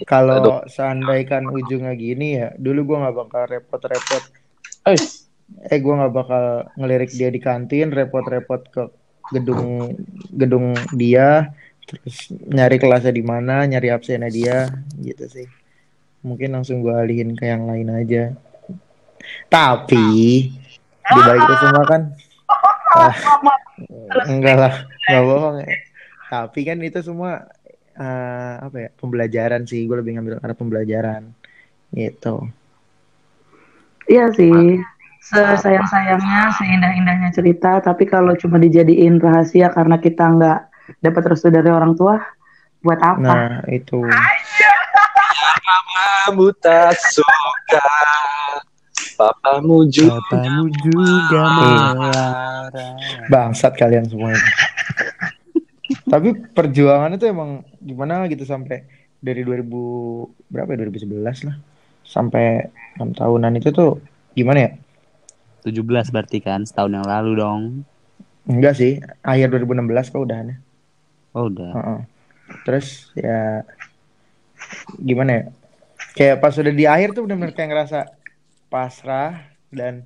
[0.03, 4.23] Kalau seandaikan ujungnya gini ya, dulu gua nggak bakal repot-repot.
[4.85, 4.99] Eh,
[5.69, 6.43] Eh, gua nggak bakal
[6.79, 8.83] ngelirik dia di kantin, repot-repot ke
[9.29, 9.91] gedung
[10.33, 11.51] gedung dia,
[11.85, 15.47] terus nyari kelasnya di mana, nyari absennya dia, gitu sih.
[16.23, 18.33] Mungkin langsung gua alihin ke yang lain aja.
[19.47, 20.07] Tapi
[21.03, 22.01] di balik itu semua kan,
[22.99, 23.15] ah,
[24.27, 24.73] enggak lah,
[25.09, 25.67] nggak bohong ya.
[26.31, 27.45] Tapi kan itu semua
[27.99, 31.29] eh, apa ya pembelajaran sih gue lebih ngambil arah pembelajaran
[31.93, 32.49] gitu
[34.09, 34.83] Iya sih.
[35.23, 40.59] Sesayang-sayangnya, seindah-indahnya cerita, tapi kalau cuma dijadiin rahasia karena kita nggak
[40.99, 42.19] dapat restu dari orang tua,
[42.83, 43.19] buat apa?
[43.21, 44.03] nah itu
[46.23, 47.83] kamu tak suka.
[49.13, 50.17] Papamu juga.
[50.25, 51.43] Papamu juga
[51.93, 52.97] melarang.
[53.29, 54.33] bangsat kalian semua
[56.13, 58.85] tapi perjuangan itu emang gimana gitu sampai
[59.17, 59.65] dari 2000
[60.53, 61.57] berapa ya 2011 lah
[62.05, 62.69] sampai
[62.99, 63.97] enam tahunan itu tuh
[64.37, 64.71] gimana ya
[65.65, 67.61] 17 berarti kan setahun yang lalu dong.
[68.43, 70.57] enggak sih akhir 2016 kok udah aneh
[71.33, 71.71] Oh udah.
[71.73, 71.99] Heeh.
[72.63, 73.65] terus ya
[75.01, 75.43] gimana ya
[76.13, 77.99] kayak pas udah di akhir tuh bener-bener kayak ngerasa
[78.69, 79.41] pasrah
[79.73, 80.05] dan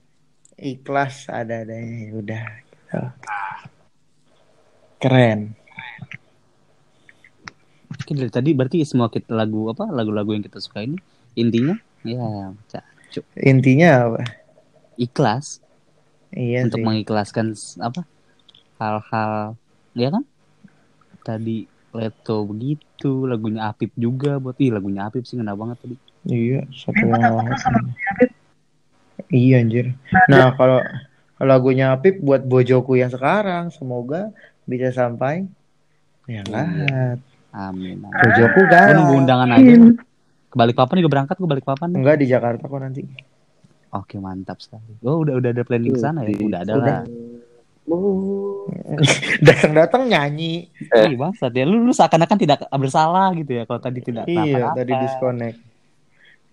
[0.55, 2.99] ikhlas ada adanya ya udah gitu.
[5.03, 5.53] keren
[7.87, 10.95] Oke dari tadi berarti semua kita lagu apa lagu-lagu yang kita suka ini
[11.35, 11.75] intinya
[12.07, 13.19] ya cacu.
[13.35, 14.23] intinya apa
[14.95, 15.59] ikhlas
[16.31, 17.51] iya untuk sih mengikhlaskan
[17.83, 18.07] apa
[18.79, 19.59] hal-hal
[19.91, 20.23] ya kan
[21.27, 25.95] tadi Leto begitu lagunya Apip juga buat ih lagunya Apip sih ngena banget tadi
[26.31, 27.35] iya satu yang
[29.27, 29.85] iya anjir
[30.31, 30.79] nah kalau
[31.35, 34.31] kalau lagunya Apip buat bojoku yang sekarang semoga
[34.63, 35.43] bisa sampai
[36.27, 37.19] ya kan
[37.57, 38.05] Amin.
[38.05, 39.73] Gue kan nunggu undangan aja.
[40.47, 41.87] Ke Balikpapan juga berangkat, gue Balikpapan.
[41.89, 41.97] nih.
[42.05, 43.01] enggak di Jakarta kok nanti
[43.95, 44.99] Oke, mantap sekali.
[45.01, 46.37] Oh, udah udah ada planning ke sana ya?
[46.43, 47.01] Udah ada lah.
[49.47, 51.07] datang-datang nyanyi Eh.
[51.07, 51.63] Ih, bangsat ya.
[51.63, 55.57] Lu, lu seakan-akan tidak bersalah gitu ya kalau tadi tidak iya tadi disconnect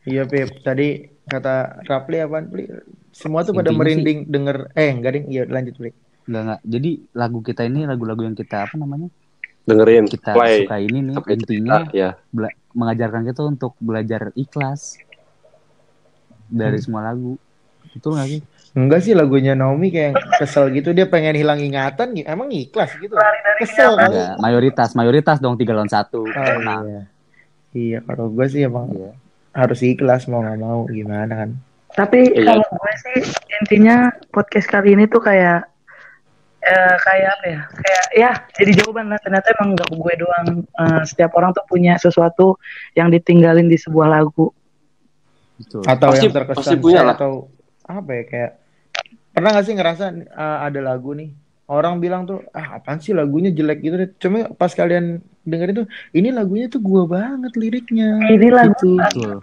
[0.05, 0.89] iya Pip tadi
[1.25, 2.65] kata Rapli apaan Pli
[3.11, 5.91] semua tuh pada Intinya merinding denger eh enggak ding iya lanjut Pli
[6.25, 6.61] Enggak, enggak.
[6.65, 9.09] Jadi lagu kita ini lagu-lagu yang kita apa namanya?
[9.65, 14.33] dengerin Kita play suka ini nih Tapi intinya kita, ya bela- mengajarkan kita untuk belajar
[14.35, 14.97] ikhlas
[16.47, 16.85] dari Hmm.
[16.85, 17.37] semua lagu.
[17.91, 18.41] Betul gak sih?
[18.75, 23.15] Enggak sih lagunya Naomi kayak kesel gitu dia pengen hilang ingatan emang ikhlas gitu
[23.57, 26.23] kesel Enggak, mayoritas, mayoritas dong tiga lawan satu.
[26.23, 27.03] oh, Nah, iya
[27.73, 29.15] iya kalau gue sih emang iya.
[29.53, 31.51] harus ikhlas mau nggak mau gimana kan
[31.91, 32.51] Tapi Iya.
[32.51, 33.19] kalau gue sih
[33.57, 33.97] intinya
[34.29, 35.63] podcast kali ini tuh kayak
[36.61, 37.61] eh, kayak apa ya?
[37.77, 40.47] Kayak ya jadi jawaban lah ternyata emang nggak gue doang.
[40.65, 42.59] Eh, setiap orang tuh punya sesuatu
[42.93, 44.51] yang ditinggalin di sebuah lagu.
[45.55, 45.87] Betul.
[45.87, 47.15] atau Pasti- yang terkesan pasti punya lah.
[47.15, 47.47] atau
[47.85, 48.53] apa ya kayak
[49.35, 51.35] pernah gak sih ngerasa uh, ada lagu nih
[51.67, 55.87] orang bilang tuh ah apaan sih lagunya jelek gitu deh cuma pas kalian dengerin tuh
[56.13, 59.41] ini lagunya tuh gua banget liriknya Ini lagu gitu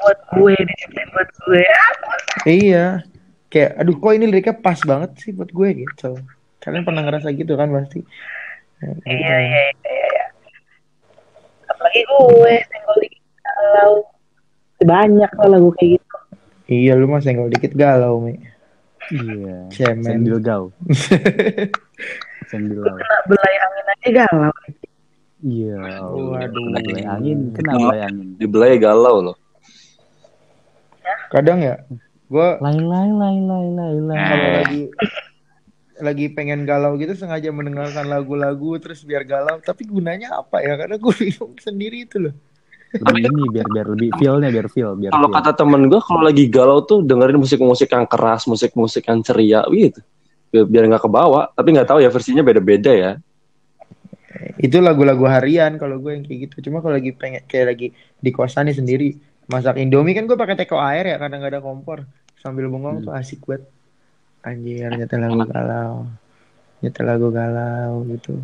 [0.00, 1.60] buat gue, diciptain buat gue.
[2.48, 3.04] iya
[3.48, 6.16] kayak aduh kok ini liriknya pas banget sih buat gue gitu
[6.60, 8.00] kalian pernah ngerasa gitu kan pasti
[8.80, 9.04] Ya, gitu.
[9.04, 9.92] Iya iya iya.
[9.92, 10.24] iya.
[11.68, 13.96] Apalagi gue senggol dikit kalau
[14.80, 16.16] banyak lah lagu kayak gitu.
[16.66, 18.40] iya lu mah senggol dikit galau mi
[19.10, 19.56] Iya.
[19.74, 20.64] cemen Sambil gau.
[22.50, 22.96] Sambil gau.
[22.96, 24.52] Kena belai angin aja galau.
[25.40, 25.78] Iya.
[26.14, 26.64] Waduh.
[26.70, 28.26] Belai angin, kena belai angin.
[28.38, 29.36] di belai galau loh
[31.30, 31.78] kadang ya
[32.30, 34.18] gue Lai lai lai lai lai lai.
[34.18, 34.82] kalau lagi
[36.00, 40.98] lagi pengen galau gitu sengaja mendengarkan lagu-lagu terus biar galau tapi gunanya apa ya karena
[40.98, 42.34] gue bingung sendiri itu loh
[42.90, 46.50] Lebih ini biar biar lebih feel-nya biar feel, biar kalau kata temen gue kalau lagi
[46.50, 50.02] galau tuh dengerin musik-musik yang keras musik-musik yang ceria gitu.
[50.50, 51.54] Biar biar nggak kebawa.
[51.54, 53.12] Tapi nggak tahu ya versinya beda-beda ya.
[54.58, 56.66] Itu lagu-lagu harian kalau gue yang kayak gitu.
[56.66, 59.08] Cuma kalau lagi pengen kayak lagi di kosan nih sendiri
[59.46, 62.02] masak indomie kan gue pakai teko air ya karena nggak ada kompor.
[62.42, 63.70] Sambil bengong tuh asik banget.
[64.42, 66.10] Anjir nyetel lagu galau.
[66.82, 68.34] Nyetel lagu galau gitu.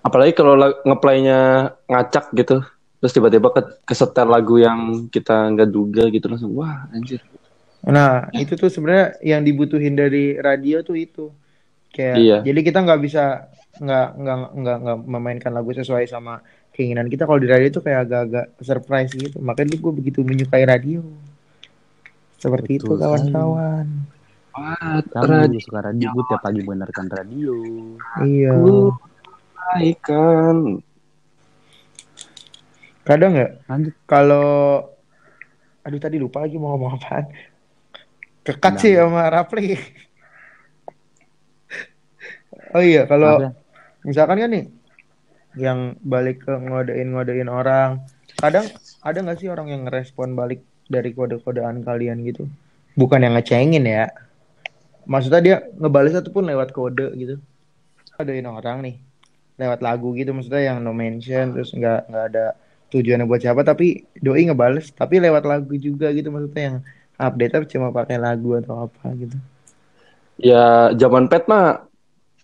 [0.00, 2.64] Apalagi kalau la- ngeplaynya ngacak gitu
[3.02, 7.18] terus tiba-tiba ke kesetel lagu yang kita nggak duga gitu langsung wah anjir
[7.82, 11.34] Nah, itu tuh sebenarnya yang dibutuhin dari radio tuh itu.
[11.90, 12.38] Kayak Iya.
[12.46, 13.50] jadi kita nggak bisa
[13.82, 16.38] nggak nggak nggak nggak memainkan lagu sesuai sama
[16.70, 19.42] keinginan kita kalau di radio itu kayak agak-agak surprise gitu.
[19.42, 21.02] Makanya gue begitu menyukai radio.
[22.38, 23.86] Seperti itu Betul kawan-kawan.
[24.54, 27.54] wah Kamu juga suka radio, gue tiap pagi mendengarkan radio.
[28.22, 28.52] Iya.
[29.90, 30.56] ikan
[33.02, 33.94] Kadang nggak Lanjut.
[34.06, 34.86] kalau
[35.82, 37.26] aduh tadi lupa lagi mau ngomong apaan.
[38.42, 39.74] Kekat sih sama Rapli.
[42.74, 43.54] oh iya, kalau
[44.02, 44.64] misalkan kan nih
[45.58, 48.00] yang balik ke ngodein-ngodein orang
[48.40, 48.64] kadang
[49.04, 52.48] ada nggak sih orang yang ngerespon balik dari kode-kodean kalian gitu
[52.96, 54.08] bukan yang ngecengin ya
[55.04, 57.36] maksudnya dia ngebales ataupun lewat kode gitu
[58.16, 58.96] ngodein orang nih
[59.60, 62.46] lewat lagu gitu maksudnya yang no mention terus nggak nggak ada
[62.92, 66.76] tujuannya buat siapa tapi doi ngebales tapi lewat lagu juga gitu maksudnya yang
[67.16, 69.36] update cuma pakai lagu atau apa gitu.
[70.36, 71.86] Ya zaman pet mah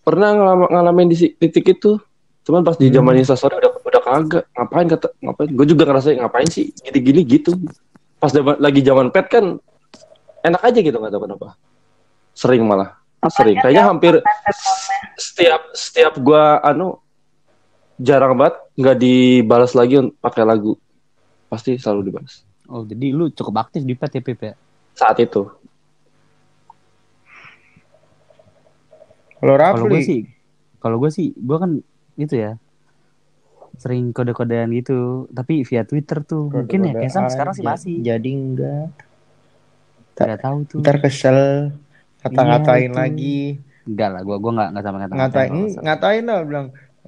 [0.00, 2.00] pernah ngalama- ngalamin di titik itu.
[2.48, 2.96] Cuman pas di Hmm.
[3.02, 4.44] zaman instastory udah udah kagak.
[4.56, 5.48] Ngapain kata ngapain?
[5.52, 7.52] Gue juga ngerasa ngapain sih gini-gini gitu?
[8.16, 9.60] Pas zaman- lagi zaman pet kan
[10.40, 11.58] enak aja gitu nggak tahu kenapa.
[12.32, 12.96] Sering malah.
[13.34, 13.58] Sering.
[13.58, 14.22] kayaknya hampir
[15.18, 17.02] setiap setiap gua anu
[17.98, 20.78] jarang banget nggak dibalas lagi pakai lagu
[21.46, 24.52] pasti selalu dibalas Oh, jadi lu cukup aktif di pet ya, Pip ya?
[24.92, 25.48] saat itu
[29.38, 30.20] kalau Kalau gue Rafli sih,
[30.76, 31.70] kalau gue sih, gue kan
[32.14, 32.58] itu ya,
[33.78, 36.50] sering kode-kodean gitu, tapi via Twitter tuh.
[36.50, 37.94] Mungkin ya, kayak kode-kodean, sekarang sih masih.
[38.02, 38.86] jadi enggak
[40.18, 40.78] Gak tahu tuh.
[40.82, 41.38] ntar kesel
[42.20, 43.38] ngata-ngatain Iya, lagi
[43.86, 46.66] Enggak lah, gue gua nggak nggak sama ngata ngatain ngatain lah bilang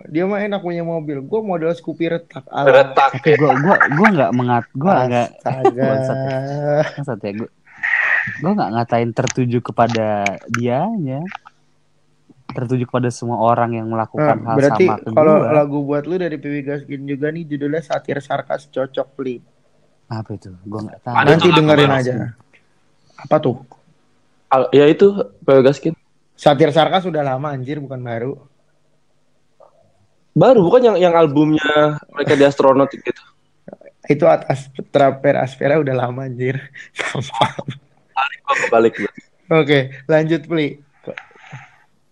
[0.09, 1.21] dia mah enak punya mobil.
[1.21, 2.45] Gue modal Scoopy retak.
[2.49, 7.51] Ala retak gue gua gua nggak mengat, gue nggak Bangsat ya gue
[8.41, 11.25] gue nggak ngatain tertuju kepada dianya
[12.53, 15.51] tertuju kepada semua orang yang Nah, melakukan hal berarti sama ke kalau gua.
[15.55, 19.39] lagu buat lu dari Piwi Gaskin juga nih judulnya satir sarkas cocok li
[20.11, 20.51] apa itu?
[20.67, 21.15] Gue nggak tahu.
[21.23, 22.15] Nanti dengerin aja.
[23.15, 23.63] apa tuh?
[24.51, 25.15] Al- ya itu
[25.47, 25.95] Pewe Gaskin.
[26.35, 28.35] Satir sarkas sudah lama anjir bukan baru
[30.31, 33.23] Baru bukan yang yang albumnya mereka di astronot gitu.
[34.07, 36.59] Itu atas Traper Aspera udah lama anjir.
[36.99, 37.51] Sampah.
[38.71, 39.11] Gua.
[39.57, 40.79] Oke, lanjut Pli.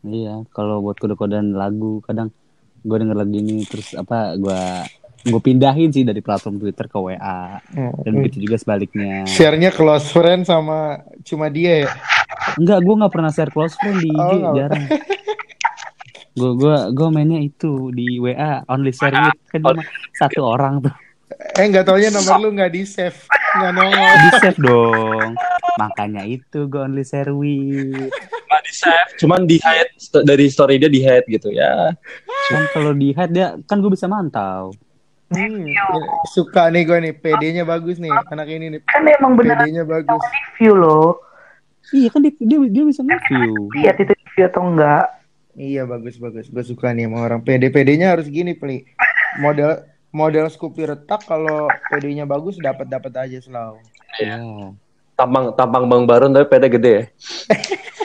[0.00, 2.30] Iya, kalau buat kode-kodean lagu kadang
[2.78, 4.60] gue denger lagu ini terus apa gue
[5.26, 8.22] gue pindahin sih dari platform Twitter ke WA dan Hmm.
[8.22, 9.26] begitu juga sebaliknya.
[9.26, 11.90] Share-nya close friend sama cuma dia ya.
[12.54, 14.86] Enggak, gue nggak pernah share close friend di IG Oh, jarang.
[16.38, 19.82] Gue gue gue mainnya itu di WA only share with kan cuma
[20.14, 20.94] satu orang tuh
[21.28, 24.12] Eh nggak taunya nomor lu nggak di save, nggak nongol.
[24.16, 25.30] di save dong.
[25.76, 28.10] Makanya itu gue only share with.
[28.48, 29.92] Nggak di save, cuman di hide
[30.24, 31.92] dari story dia di hide gitu ya.
[32.48, 34.72] Kan kalau di hide dia kan gue bisa mantau.
[35.28, 35.68] Hmm,
[36.32, 38.80] suka nih gue nih, PD-nya bagus nih, anak ini nih.
[38.88, 40.24] Kan emang beneran PD-nya bagus.
[40.56, 41.20] review loh.
[41.92, 43.68] Iya kan dia dia, dia bisa nge-view.
[43.76, 45.17] Lihat itu review atau enggak.
[45.58, 47.74] Iya bagus bagus, gue suka nih sama orang PD.
[47.74, 48.86] PD-nya harus gini Pli.
[49.42, 49.82] Model
[50.14, 53.82] model Scoopy retak kalau PD-nya bagus dapat dapat aja selalu.
[54.22, 54.38] Iya.
[55.18, 57.04] Tampang tampang Bang Baron tapi pede gede ya.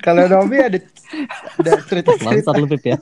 [0.00, 0.78] Kalau Novi ada
[1.60, 2.56] ada cerita cerita.
[2.56, 2.96] Lu Pip ya.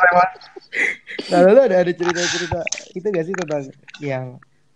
[1.28, 2.60] Kalau lu ada ada cerita cerita
[2.96, 3.62] itu gak sih tentang
[4.00, 4.24] yang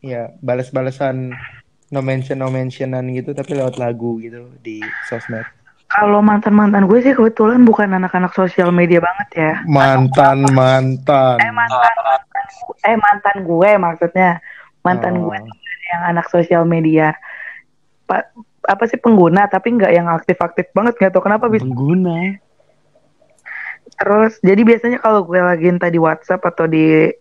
[0.05, 1.33] ya balas-balasan
[1.89, 5.64] no mention no mentionan gitu tapi lewat lagu gitu di sosmed.
[5.87, 9.53] Kalau mantan-mantan gue sih kebetulan bukan anak-anak sosial media banget ya.
[9.65, 11.39] Mantan mantan.
[11.39, 12.45] Eh mantan mantan
[12.83, 14.31] eh mantan gue maksudnya.
[14.83, 15.31] Mantan Oh.
[15.31, 15.39] gue
[15.93, 17.15] yang anak sosial media.
[18.05, 18.27] Pa-
[18.65, 22.41] apa sih pengguna tapi nggak yang aktif-aktif banget nggak tau kenapa bisa Pengguna.
[23.95, 27.13] terus jadi biasanya kalau gue lagi entah di WhatsApp atau di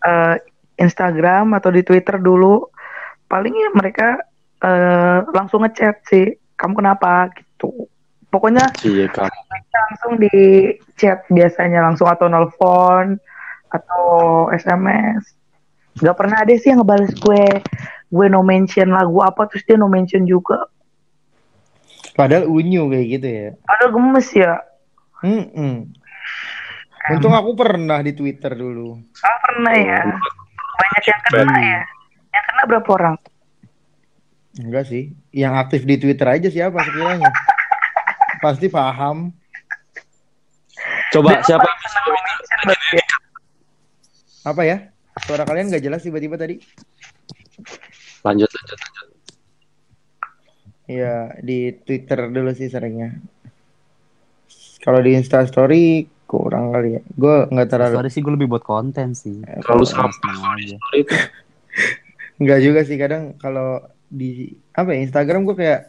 [0.00, 0.34] eh,
[0.78, 2.62] Instagram atau di Twitter dulu
[3.26, 4.22] paling ya mereka
[4.62, 7.50] eh, langsung ngechat sih kamu kenapa gitu
[8.32, 9.12] pokoknya Iya
[9.92, 10.32] langsung di
[10.96, 13.20] chat biasanya langsung atau nelfon
[13.68, 14.04] atau
[14.56, 15.36] SMS
[16.00, 17.44] nggak pernah ada sih yang ngebales gue
[18.12, 20.68] gue no mention lagu apa terus dia no mention juga.
[22.12, 23.50] Padahal unyu kayak gitu ya.
[23.64, 24.60] ada gemes ya.
[25.24, 25.88] Mm-mm.
[27.08, 29.00] Untung aku pernah di Twitter dulu.
[29.24, 30.00] ah pernah ya.
[30.76, 31.80] Banyak yang kena ya.
[32.36, 33.14] Yang kena berapa orang
[34.60, 35.16] Enggak sih.
[35.32, 37.30] Yang aktif di Twitter aja siapa sekiranya?
[38.44, 39.32] Pasti paham.
[41.12, 41.68] Coba siapa
[42.92, 43.06] ya.
[44.42, 44.76] Apa ya?
[45.24, 46.56] Suara kalian nggak jelas tiba-tiba tadi.
[48.22, 49.06] lanjut lanjut lanjut.
[50.90, 53.18] Iya, di Twitter dulu sih seringnya.
[54.82, 57.02] Kalau di Insta Story kurang kali ya.
[57.14, 59.44] Gue nggak terlalu Sorry sih gue lebih buat konten sih.
[59.62, 60.74] Kalau sampah aja.
[60.74, 61.16] story itu
[62.42, 63.78] nggak juga sih kadang kalau
[64.12, 65.80] di apa ya Instagram gue kayak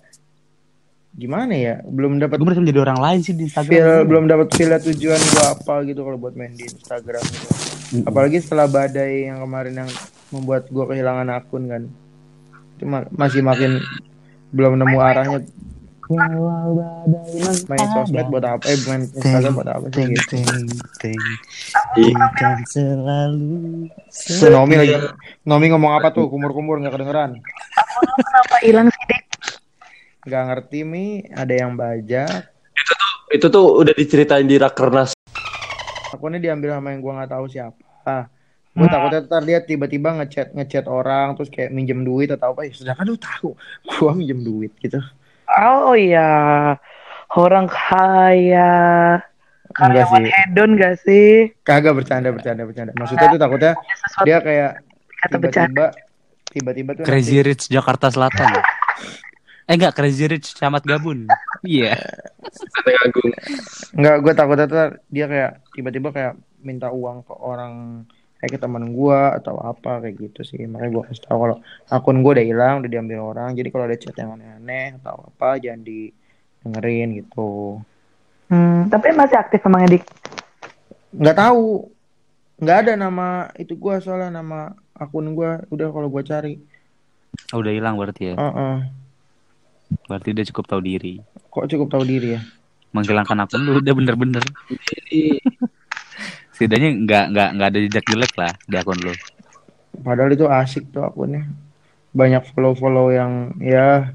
[1.14, 3.70] gimana ya belum dapat Gue merasa menjadi orang lain sih di Instagram.
[3.70, 7.48] feel belum dapat feel tujuan gue apa gitu kalau buat main di Instagram gitu.
[7.94, 8.10] Mm-mm.
[8.10, 9.90] Apalagi setelah badai yang kemarin yang
[10.34, 11.84] membuat gue kehilangan akun kan.
[12.80, 13.78] Itu ma- masih makin
[14.50, 15.40] belum nemu arahnya
[16.12, 18.64] Walau badai main sosmed buat apa?
[18.68, 20.36] Eh main Instagram buat apa sih Ting, gitu.
[20.36, 20.68] ting,
[21.00, 21.20] ting.
[21.96, 22.60] Iya.
[22.68, 24.94] Selalu Tuh, Nomi lagi
[25.48, 26.28] Nomi ngomong apa tuh?
[26.28, 27.40] Kumur-kumur nggak kedengeran.
[28.20, 29.24] kenapa hilang sih dik
[30.28, 31.06] Nggak ngerti mi.
[31.32, 32.52] Ada yang bajak.
[33.34, 35.18] itu tuh udah diceritain di rakernas.
[36.14, 37.82] Akunnya diambil sama yang gue nggak tahu siapa.
[38.06, 38.24] Ah,
[38.70, 42.76] gue takutnya ntar dia tiba-tiba ngechat ngechat orang terus kayak minjem duit atau apa ya.
[42.76, 43.56] Sedangkan lu tahu
[43.90, 45.02] gue minjem duit gitu.
[45.56, 46.30] Oh iya
[47.34, 48.74] orang kaya
[49.74, 50.32] Enggak karyawan sih.
[50.32, 51.32] hedon gak sih
[51.62, 52.92] Kagak bercanda bercanda bercanda.
[52.94, 53.72] Maksudnya tuh takutnya
[54.22, 54.72] dia kayak
[55.18, 55.86] kata bercanda
[56.46, 58.50] tiba-tiba tiba-tiba tuh Crazy nanti- Rich Jakarta Selatan.
[59.70, 61.26] eh enggak Crazy Rich Camat Gabun.
[61.64, 61.96] Iya.
[63.02, 63.32] Agung.
[63.96, 64.78] Enggak, gue takutnya tuh
[65.08, 68.04] dia kayak tiba-tiba kayak minta uang ke orang
[68.44, 70.68] kayak ke teman gue atau apa kayak gitu sih.
[70.68, 73.56] Makanya gue kasih tahu kalau akun gue udah hilang, udah diambil orang.
[73.56, 77.80] Jadi kalau ada chat yang aneh-aneh atau apa jangan didengerin gitu.
[78.52, 80.04] Hmm, tapi masih aktif emangnya dik
[81.16, 81.88] Nggak tahu,
[82.60, 86.54] nggak ada nama itu gue soalnya nama akun gue udah kalau gue cari.
[87.56, 88.36] Oh, udah hilang berarti ya.
[88.36, 88.76] Heeh.
[90.12, 91.24] Berarti dia cukup tahu diri.
[91.48, 92.44] Kok cukup tahu diri ya?
[92.92, 94.44] Menghilangkan akun lu udah bener-bener.
[96.64, 99.12] Setidaknya nggak nggak nggak ada jejak jelek lah di akun lu.
[100.00, 101.44] Padahal itu asik tuh akunnya.
[102.16, 104.08] Banyak follow-follow yang ya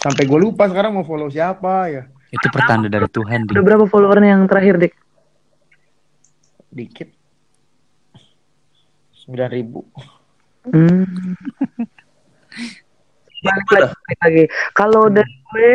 [0.00, 2.08] sampai gue lupa sekarang mau follow siapa ya.
[2.32, 4.96] Itu pertanda dari Tuhan udah berapa followernya yang terakhir dik
[6.72, 7.12] dikit
[9.12, 9.84] sembilan ribu
[10.72, 11.04] hmm.
[13.44, 14.44] balik lagi, balik lagi.
[14.72, 15.72] kalau dari gue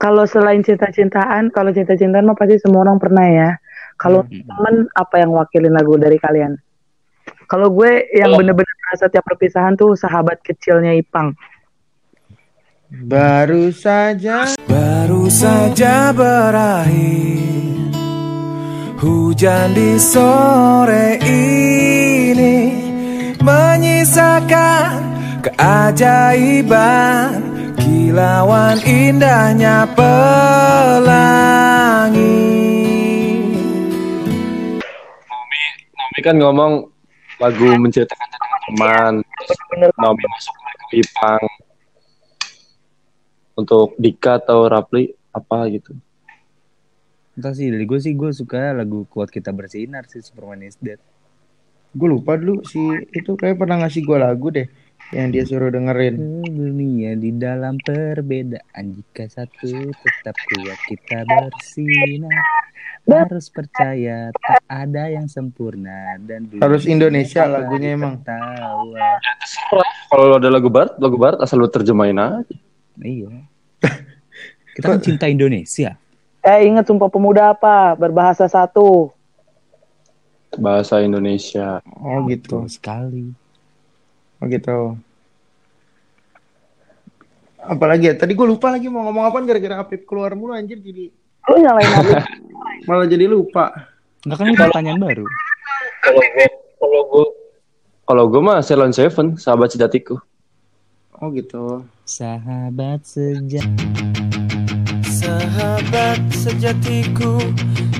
[0.00, 3.60] kalau selain cinta-cintaan kalau cinta-cintaan mah pasti semua orang pernah ya
[3.98, 4.46] Kalau Hmm.
[4.46, 6.54] temen apa yang wakilin lagu dari kalian?
[7.50, 11.34] Kalau gue yang bener-bener merasa tiap perpisahan tuh sahabat kecilnya Ipang.
[12.88, 17.92] Baru saja Baru saja berakhir
[18.96, 22.56] Hujan di sore ini
[23.44, 25.04] Menyisakan
[25.44, 27.44] keajaiban
[27.76, 31.37] Kilauan indahnya pelangi
[36.28, 36.92] kan ngomong
[37.40, 39.12] lagu menceritakan tentang teman.
[39.24, 41.44] Terus Bener Naomi masuk lagu Ipang.
[43.56, 45.96] Untuk Dika atau Rapli apa gitu.
[47.32, 51.00] Entah sih dari gue sih gue suka lagu kuat kita bersinar sih Superman is Dead.
[51.88, 52.78] gue lupa dulu si
[53.16, 54.68] itu kayak pernah ngasih gue lagu deh
[55.12, 56.44] yang dia suruh dengerin.
[56.44, 62.44] Dunia di dalam perbedaan jika satu tetap kuat kita bersinar
[63.08, 68.20] harus percaya tak ada yang sempurna dan Harus Indonesia lagunya emang.
[68.20, 69.16] tertawa.
[70.12, 72.56] Kalau ada lagu barat, lagu barat asal lu terjemahin aja.
[73.00, 73.32] Iya.
[74.76, 75.96] Kita kan cinta Indonesia.
[76.44, 77.96] Eh inget Sumpah Pemuda apa?
[77.96, 79.08] Berbahasa satu.
[80.60, 81.80] Bahasa Indonesia.
[81.96, 82.64] Oh gitu.
[82.64, 83.47] Betul sekali.
[84.38, 84.94] Oh gitu.
[87.58, 88.14] Apalagi ya?
[88.14, 91.10] Tadi gue lupa lagi mau ngomong apa gara-gara Apip keluar mulu anjir jadi
[91.48, 92.12] Lu nyalain aku.
[92.88, 93.72] malah jadi lupa.
[94.24, 95.26] Enggak kan ini pertanyaan baru.
[96.04, 97.26] Kalau gue, kalau gue,
[98.04, 100.20] kalau gue mah Ceylon Seven, sahabat sejatiku.
[101.18, 101.82] Oh gitu.
[102.06, 103.66] Sahabat sejak
[105.02, 107.42] Sahabat sejatiku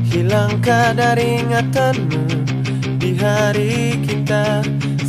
[0.08, 2.24] Hilangkah dari ingatanmu
[2.96, 4.62] Di hari kita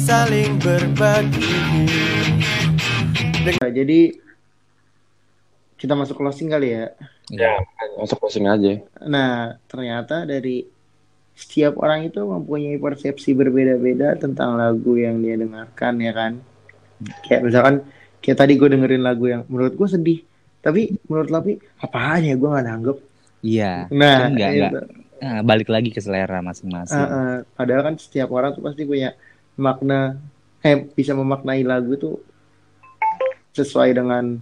[0.10, 1.54] saling berbagi
[3.46, 4.10] Nah, jadi
[5.78, 6.92] kita masuk closing kali ya.
[7.30, 7.62] Ya,
[7.94, 8.82] masuk closing aja.
[9.06, 10.66] Nah, ternyata dari
[11.38, 16.42] setiap orang itu mempunyai persepsi berbeda-beda tentang lagu yang dia dengarkan ya kan.
[17.30, 17.76] Kayak misalkan
[18.18, 20.20] kayak tadi gue dengerin lagu yang menurut gue sedih,
[20.66, 21.54] tapi menurut Lapi
[21.86, 22.98] apaan ya gue gak nanggep.
[23.46, 23.88] Iya.
[23.94, 24.62] Nah, Kan enggak, itu.
[24.74, 24.86] enggak.
[25.20, 26.98] Nah, balik lagi ke selera masing-masing.
[26.98, 27.36] Ah, ah.
[27.54, 29.14] padahal kan setiap orang tuh pasti punya
[29.60, 30.16] makna,
[30.64, 32.18] eh bisa memaknai lagu tuh
[33.52, 34.40] sesuai dengan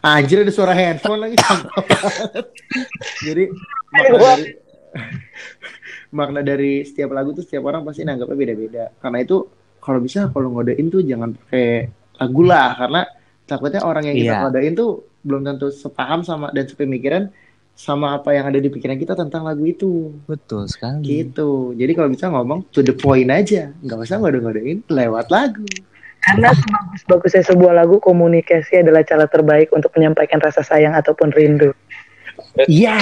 [0.00, 1.36] Anjir ada suara handphone lagi.
[3.26, 3.52] Jadi
[3.92, 4.44] makna dari,
[6.16, 8.84] makna dari setiap lagu tuh setiap orang pasti nanggapnya beda-beda.
[8.96, 9.44] Karena itu
[9.76, 13.00] kalau bisa kalau ngodein tuh jangan pakai lagu lah karena
[13.44, 14.40] takutnya orang yang kita Iya.
[14.40, 14.90] ngodein tuh
[15.20, 17.28] belum tentu sepaham sama dan sepemikiran
[17.80, 21.00] sama apa yang ada di pikiran kita tentang lagu itu Betul sekali.
[21.00, 21.72] gitu.
[21.72, 25.64] Jadi kalau bisa ngomong to the point aja, nggak usah ngode-ngodein lewat lagu.
[26.20, 31.72] Karena sebagus-bagusnya sebuah lagu, komunikasi adalah cara terbaik untuk menyampaikan rasa sayang ataupun rindu.
[32.68, 33.00] Iya.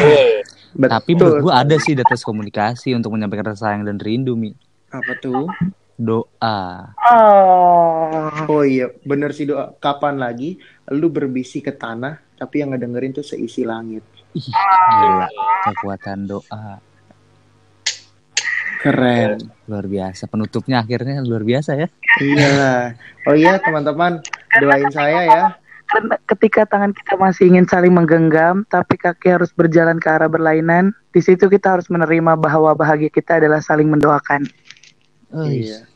[0.78, 0.94] Betul.
[0.94, 4.54] Tapi menurut gue ada sih data komunikasi untuk menyampaikan rasa sayang dan rindu, Mi.
[4.94, 5.50] apa tuh?
[5.98, 6.94] Doa.
[7.10, 9.74] Oh, Oh iya, bener sih doa.
[9.82, 10.62] Kapan lagi
[10.94, 14.06] lu berbisi ke tanah, tapi yang ngedengerin tuh seisi langit.
[14.36, 15.28] Ih, gila.
[15.68, 16.80] Kekuatan doa.
[18.78, 19.40] Keren.
[19.66, 20.28] Luar biasa.
[20.28, 21.88] Penutupnya akhirnya luar biasa ya.
[22.20, 22.94] Iyalah.
[23.26, 24.24] Oh iya teman-teman,
[24.60, 25.44] doain saya ya.
[25.88, 30.92] karena ketika tangan kita masih ingin saling menggenggam, tapi kaki harus berjalan ke arah berlainan,
[31.16, 34.44] di situ kita harus menerima bahwa bahagia kita adalah saling mendoakan.
[35.32, 35.88] Iya.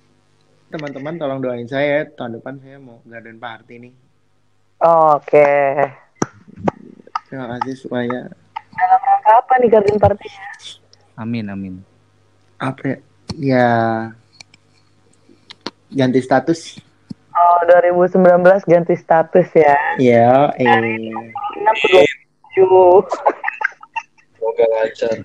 [0.73, 2.03] Teman-teman tolong doain saya ya.
[2.09, 3.93] Tahun depan saya mau garden party nih.
[4.81, 5.53] Oke.
[7.33, 8.29] Terima kasih supaya
[9.25, 10.29] Kapan nih garden party?
[11.17, 11.81] Amin, amin.
[12.61, 12.99] apa ya?
[13.41, 13.69] ya
[15.89, 16.77] ganti status.
[17.33, 18.21] Oh, 2019
[18.69, 19.77] ganti status ya.
[19.97, 21.09] Ya, eh 6
[22.53, 23.09] 27.
[24.37, 25.25] Semoga lancar.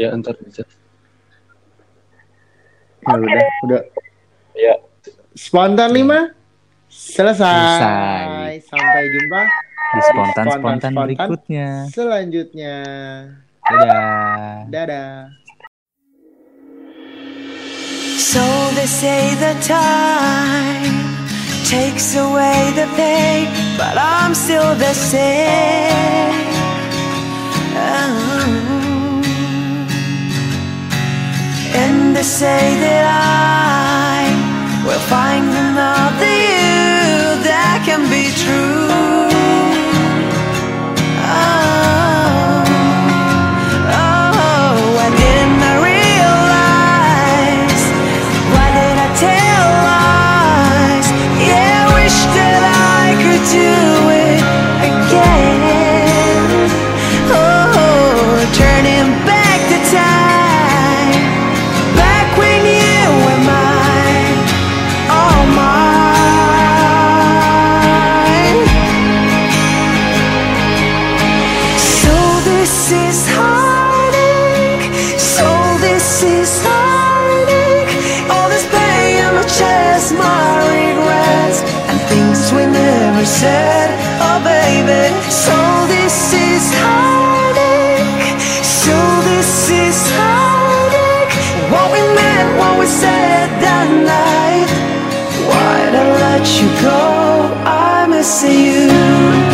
[0.00, 0.64] Ya, ntar bisa.
[3.04, 3.82] ya udah, udah
[4.56, 4.80] Ya,
[5.36, 6.32] spontan lima
[6.88, 7.44] selesai.
[7.44, 8.64] Selesai.
[8.64, 11.88] Sampai jumpa Di spontan-spontan berikutnya.
[11.88, 12.76] selanjutnya.
[13.64, 14.68] Dadah.
[14.68, 15.12] Dadah.
[18.18, 18.44] So
[18.76, 21.16] they say the time
[21.64, 23.48] takes away the pain,
[23.80, 26.36] but I'm still the same.
[27.72, 29.24] Oh.
[31.72, 34.28] And they say that I
[34.84, 39.27] will find another you that can be true.
[96.56, 97.00] You go?
[97.64, 99.07] I miss you.